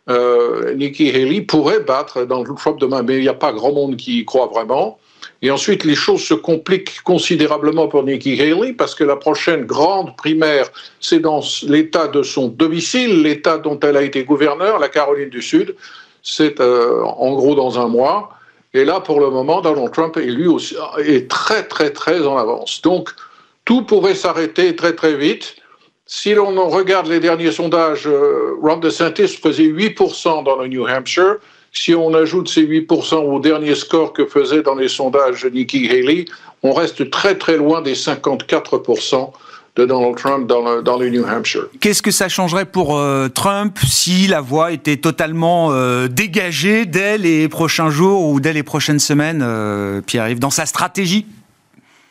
euh, 0.08 0.74
Nikki 0.74 1.10
Haley 1.10 1.40
pourrait 1.42 1.80
battre 1.80 2.24
Donald 2.24 2.56
Trump 2.56 2.78
demain, 2.78 3.02
mais 3.02 3.16
il 3.16 3.22
n'y 3.22 3.28
a 3.28 3.34
pas 3.34 3.52
grand 3.52 3.72
monde 3.72 3.96
qui 3.96 4.20
y 4.20 4.24
croit 4.24 4.46
vraiment. 4.46 4.98
Et 5.42 5.50
ensuite, 5.50 5.84
les 5.84 5.94
choses 5.94 6.22
se 6.22 6.34
compliquent 6.34 7.02
considérablement 7.02 7.88
pour 7.88 8.02
Nikki 8.04 8.40
Haley 8.40 8.72
parce 8.72 8.94
que 8.94 9.04
la 9.04 9.16
prochaine 9.16 9.64
grande 9.64 10.16
primaire, 10.16 10.70
c'est 11.00 11.18
dans 11.18 11.40
l'État 11.66 12.08
de 12.08 12.22
son 12.22 12.48
domicile, 12.48 13.22
l'État 13.22 13.58
dont 13.58 13.78
elle 13.80 13.96
a 13.96 14.02
été 14.02 14.24
gouverneur, 14.24 14.78
la 14.78 14.88
Caroline 14.88 15.28
du 15.28 15.42
Sud. 15.42 15.74
C'est 16.22 16.60
euh, 16.60 17.02
en 17.02 17.34
gros 17.34 17.54
dans 17.54 17.78
un 17.78 17.88
mois. 17.88 18.30
Et 18.74 18.84
là, 18.84 19.00
pour 19.00 19.20
le 19.20 19.30
moment, 19.30 19.60
Donald 19.60 19.92
Trump 19.92 20.16
est 20.18 21.30
très 21.30 21.62
très 21.64 21.90
très 21.90 22.26
en 22.26 22.36
avance. 22.36 22.82
Donc, 22.82 23.10
tout 23.64 23.82
pourrait 23.82 24.14
s'arrêter 24.14 24.76
très 24.76 24.94
très 24.94 25.14
vite. 25.16 25.56
Si 26.08 26.34
l'on 26.34 26.68
regarde 26.68 27.08
les 27.08 27.18
derniers 27.18 27.50
sondages, 27.50 28.06
euh, 28.06 28.54
Ron 28.62 28.76
DeSantis 28.76 29.26
faisait 29.26 29.64
8% 29.64 30.44
dans 30.44 30.54
le 30.54 30.68
New 30.68 30.86
Hampshire. 30.86 31.38
Si 31.72 31.96
on 31.96 32.14
ajoute 32.14 32.48
ces 32.48 32.62
8% 32.62 33.16
au 33.16 33.40
dernier 33.40 33.74
score 33.74 34.12
que 34.12 34.24
faisait 34.24 34.62
dans 34.62 34.76
les 34.76 34.86
sondages 34.86 35.44
Nikki 35.44 35.90
Haley, 35.90 36.26
on 36.62 36.72
reste 36.72 37.10
très 37.10 37.36
très 37.36 37.56
loin 37.56 37.82
des 37.82 37.94
54% 37.94 39.32
de 39.74 39.84
Donald 39.84 40.16
Trump 40.16 40.46
dans 40.46 40.96
le, 40.96 41.10
New 41.10 41.24
Hampshire. 41.26 41.66
Qu'est-ce 41.80 42.02
que 42.02 42.12
ça 42.12 42.28
changerait 42.28 42.64
pour 42.66 42.96
euh, 42.96 43.28
Trump 43.28 43.76
si 43.84 44.28
la 44.28 44.40
voie 44.40 44.70
était 44.70 44.96
totalement 44.96 45.72
euh, 45.72 46.06
dégagée 46.06 46.86
dès 46.86 47.18
les 47.18 47.48
prochains 47.48 47.90
jours 47.90 48.28
ou 48.28 48.38
dès 48.38 48.52
les 48.52 48.62
prochaines 48.62 49.00
semaines, 49.00 49.44
Pierre-Yves, 50.06 50.38
dans 50.38 50.50
sa 50.50 50.66
stratégie? 50.66 51.26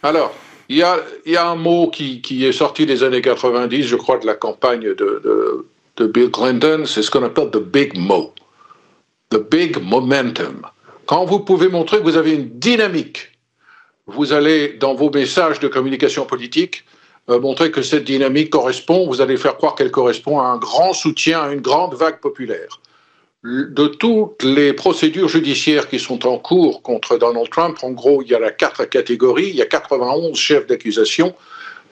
Alors, 0.04 0.36
il 0.70 0.78
y, 0.78 0.84
a, 0.84 1.48
un 1.48 1.56
mot 1.56 1.90
qui, 1.90 2.46
est 2.46 2.52
sorti 2.52 2.86
des 2.86 3.04
années 3.04 3.22
90, 3.22 3.84
je 3.84 3.96
crois, 3.96 4.18
de 4.18 4.26
la 4.26 4.34
campagne 4.34 4.94
de, 4.96 5.66
Bill 6.00 6.32
Clinton, 6.32 6.84
c'est 6.86 7.04
ce 7.04 7.12
qu'on 7.12 7.24
appelle 7.24 7.52
the 7.52 7.58
big 7.58 7.98
mo, 7.98 8.34
the 9.30 9.38
big 9.38 9.82
momentum. 9.82 10.66
Quand 11.06 11.26
vous 11.26 11.40
pouvez 11.40 11.70
montrer 11.70 12.00
que 12.00 12.04
vous 12.04 12.18
avez 12.18 12.34
une 12.34 12.50
dynamique, 12.60 13.32
vous 14.08 14.34
allez, 14.34 14.74
dans 14.74 14.96
vos 14.96 15.10
messages 15.10 15.60
de 15.60 15.68
communication 15.68 16.26
politique, 16.26 16.84
euh, 17.30 17.40
montrer 17.40 17.72
que 17.72 17.82
cette 17.82 18.04
dynamique 18.04 18.50
correspond, 18.50 19.08
vous 19.08 19.22
allez 19.22 19.38
faire 19.38 19.58
croire 19.58 19.76
qu'elle 19.76 19.92
correspond 19.92 20.40
à 20.40 20.46
un 20.46 20.58
grand 20.58 20.94
soutien, 20.94 21.42
à 21.42 21.54
une 21.54 21.62
grande 21.62 21.96
vague 21.96 22.20
populaire 22.20 22.80
de 23.46 23.88
toutes 23.88 24.44
les 24.44 24.74
procédures 24.74 25.30
judiciaires 25.30 25.88
qui 25.88 26.00
sont 26.00 26.26
en 26.26 26.40
cours 26.40 26.82
contre 26.82 27.18
Donald 27.18 27.48
Trump, 27.50 27.78
en 27.84 27.92
gros, 27.92 28.24
il 28.24 28.30
y 28.30 28.36
a 28.36 28.52
quatre 28.52 28.86
catégories, 28.86 29.50
il 29.50 29.56
y 29.56 29.62
a 29.62 29.68
91 29.68 30.36
chefs 30.36 30.66
d'accusation, 30.66 31.36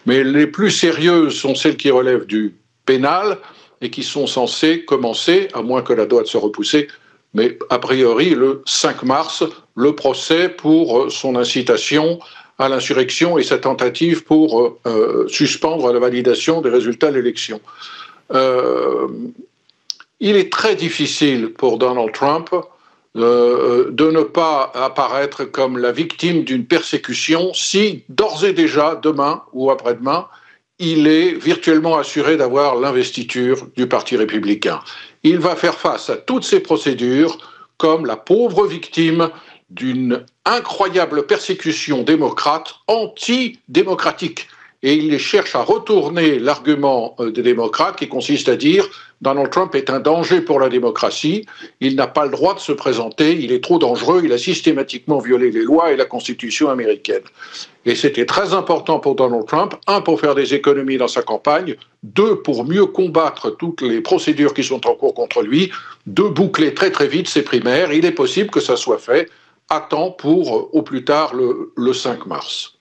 mais 0.08 0.24
les 0.24 0.48
plus 0.48 0.72
sérieuses 0.72 1.36
sont 1.36 1.54
celles 1.54 1.78
qui 1.78 1.92
relèvent 1.92 2.26
du 2.26 2.56
pénal 2.86 3.38
et 3.82 3.92
qui 3.92 4.02
sont 4.02 4.26
censées 4.26 4.84
commencer, 4.84 5.48
à 5.54 5.62
moins 5.62 5.84
que 5.84 5.94
la 5.94 6.08
doit 6.08 6.26
se 6.26 6.38
repousser, 6.38 6.88
mais 7.36 7.58
a 7.70 7.78
priori 7.78 8.32
le 8.32 8.64
5 8.66 9.04
mars, 9.04 9.44
le 9.76 9.94
procès 9.94 10.50
pour 10.50 11.12
son 11.12 11.36
incitation 11.36 12.20
à 12.58 12.68
l'insurrection 12.68 13.38
et 13.38 13.44
sa 13.44 13.58
tentative 13.58 14.24
pour 14.24 14.80
euh, 14.86 15.28
suspendre 15.28 15.92
la 15.92 16.00
validation 16.00 16.62
des 16.62 16.70
résultats 16.70 17.10
de 17.12 17.16
l'élection. 17.16 17.62
Euh, 18.32 19.08
il 20.24 20.38
est 20.38 20.50
très 20.50 20.76
difficile 20.76 21.50
pour 21.50 21.78
Donald 21.78 22.14
Trump 22.14 22.50
euh, 23.18 23.92
de 23.92 24.10
ne 24.10 24.22
pas 24.22 24.72
apparaître 24.74 25.44
comme 25.44 25.78
la 25.78 25.92
victime 25.92 26.46
d'une 26.46 26.66
persécution 26.66 27.54
si 27.54 28.06
d'ores 28.08 28.46
et 28.46 28.54
déjà, 28.54 28.96
demain 28.96 29.44
ou 29.52 29.70
après-demain, 29.70 30.30
il 30.80 31.08
est 31.08 31.34
virtuellement 31.34 31.98
assuré 31.98 32.38
d'avoir 32.38 32.78
l'investiture 32.78 33.68
du 33.76 33.86
Parti 33.86 34.16
républicain. 34.16 34.80
Il 35.24 35.40
va 35.40 35.58
faire 35.58 35.76
face 35.76 36.10
à 36.10 36.16
toutes 36.16 36.46
ces 36.46 36.62
procédures 36.62 37.38
comme 37.78 38.06
la 38.06 38.16
pauvre 38.16 38.66
victime 38.66 39.30
d'une 39.70 40.26
incroyable 40.46 41.26
persécution 41.26 42.02
démocrate 42.04 42.76
anti-démocratique. 42.88 44.48
Et 44.84 44.96
il 44.96 45.18
cherche 45.18 45.56
à 45.56 45.64
retourner 45.64 46.38
l'argument 46.40 47.16
euh, 47.20 47.32
des 47.32 47.42
démocrates 47.42 47.98
qui 47.98 48.10
consiste 48.10 48.50
à 48.50 48.58
dire 48.58 48.88
Donald 49.24 49.50
Trump 49.50 49.74
est 49.76 49.90
un 49.90 50.02
danger 50.02 50.42
pour 50.42 50.60
la 50.60 50.68
démocratie, 50.68 51.46
il 51.80 51.96
n'a 51.96 52.08
pas 52.08 52.26
le 52.26 52.32
droit 52.32 52.54
de 52.54 52.60
se 52.60 52.74
présenter, 52.74 53.32
il 53.40 53.54
est 53.54 53.64
trop 53.64 53.80
dangereux, 53.80 54.22
il 54.26 54.34
a 54.34 54.38
systématiquement 54.38 55.20
violé 55.20 55.50
les 55.50 55.62
lois 55.62 55.94
et 55.94 55.96
la 55.96 56.04
Constitution 56.04 56.70
américaine. 56.70 57.22
Et 57.86 57.96
c'était 57.96 58.26
très 58.26 58.54
important 58.54 59.00
pour 59.00 59.16
Donald 59.16 59.46
Trump, 59.46 59.76
un, 59.88 60.02
pour 60.02 60.20
faire 60.20 60.36
des 60.36 60.54
économies 60.54 60.98
dans 60.98 61.08
sa 61.08 61.22
campagne, 61.22 61.78
deux, 62.04 62.42
pour 62.42 62.66
mieux 62.66 62.86
combattre 62.86 63.50
toutes 63.52 63.82
les 63.82 64.02
procédures 64.02 64.54
qui 64.54 64.64
sont 64.64 64.86
en 64.86 64.96
cours 64.96 65.14
contre 65.14 65.42
lui, 65.42 65.72
de 66.06 66.24
boucler 66.24 66.74
très 66.74 66.92
très 66.92 67.08
vite 67.08 67.30
ses 67.30 67.44
primaires. 67.44 67.94
Il 67.94 68.04
est 68.04 68.12
possible 68.12 68.50
que 68.50 68.60
ça 68.60 68.76
soit 68.76 69.00
fait 69.00 69.30
à 69.70 69.80
temps 69.80 70.12
pour, 70.12 70.58
euh, 70.58 70.70
au 70.74 70.82
plus 70.82 71.06
tard, 71.06 71.34
le, 71.34 71.72
le 71.78 71.94
5 71.94 72.26
mars. 72.26 72.74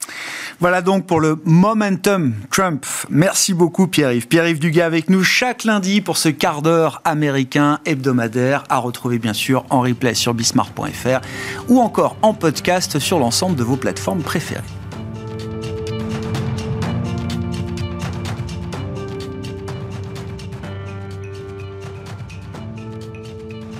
Voilà 0.60 0.82
donc 0.82 1.06
pour 1.06 1.20
le 1.20 1.40
Momentum 1.44 2.34
Trump. 2.50 2.86
Merci 3.10 3.54
beaucoup 3.54 3.86
Pierre-Yves. 3.86 4.28
Pierre-Yves 4.28 4.58
Dugas 4.58 4.86
avec 4.86 5.10
nous 5.10 5.24
chaque 5.24 5.64
lundi 5.64 6.00
pour 6.00 6.16
ce 6.16 6.28
quart 6.28 6.62
d'heure 6.62 7.00
américain 7.04 7.80
hebdomadaire 7.84 8.64
à 8.68 8.78
retrouver 8.78 9.18
bien 9.18 9.32
sûr 9.34 9.64
en 9.70 9.80
replay 9.80 10.14
sur 10.14 10.34
bismart.fr 10.34 11.20
ou 11.68 11.80
encore 11.80 12.16
en 12.22 12.34
podcast 12.34 12.98
sur 12.98 13.18
l'ensemble 13.18 13.56
de 13.56 13.64
vos 13.64 13.76
plateformes 13.76 14.22
préférées. 14.22 14.81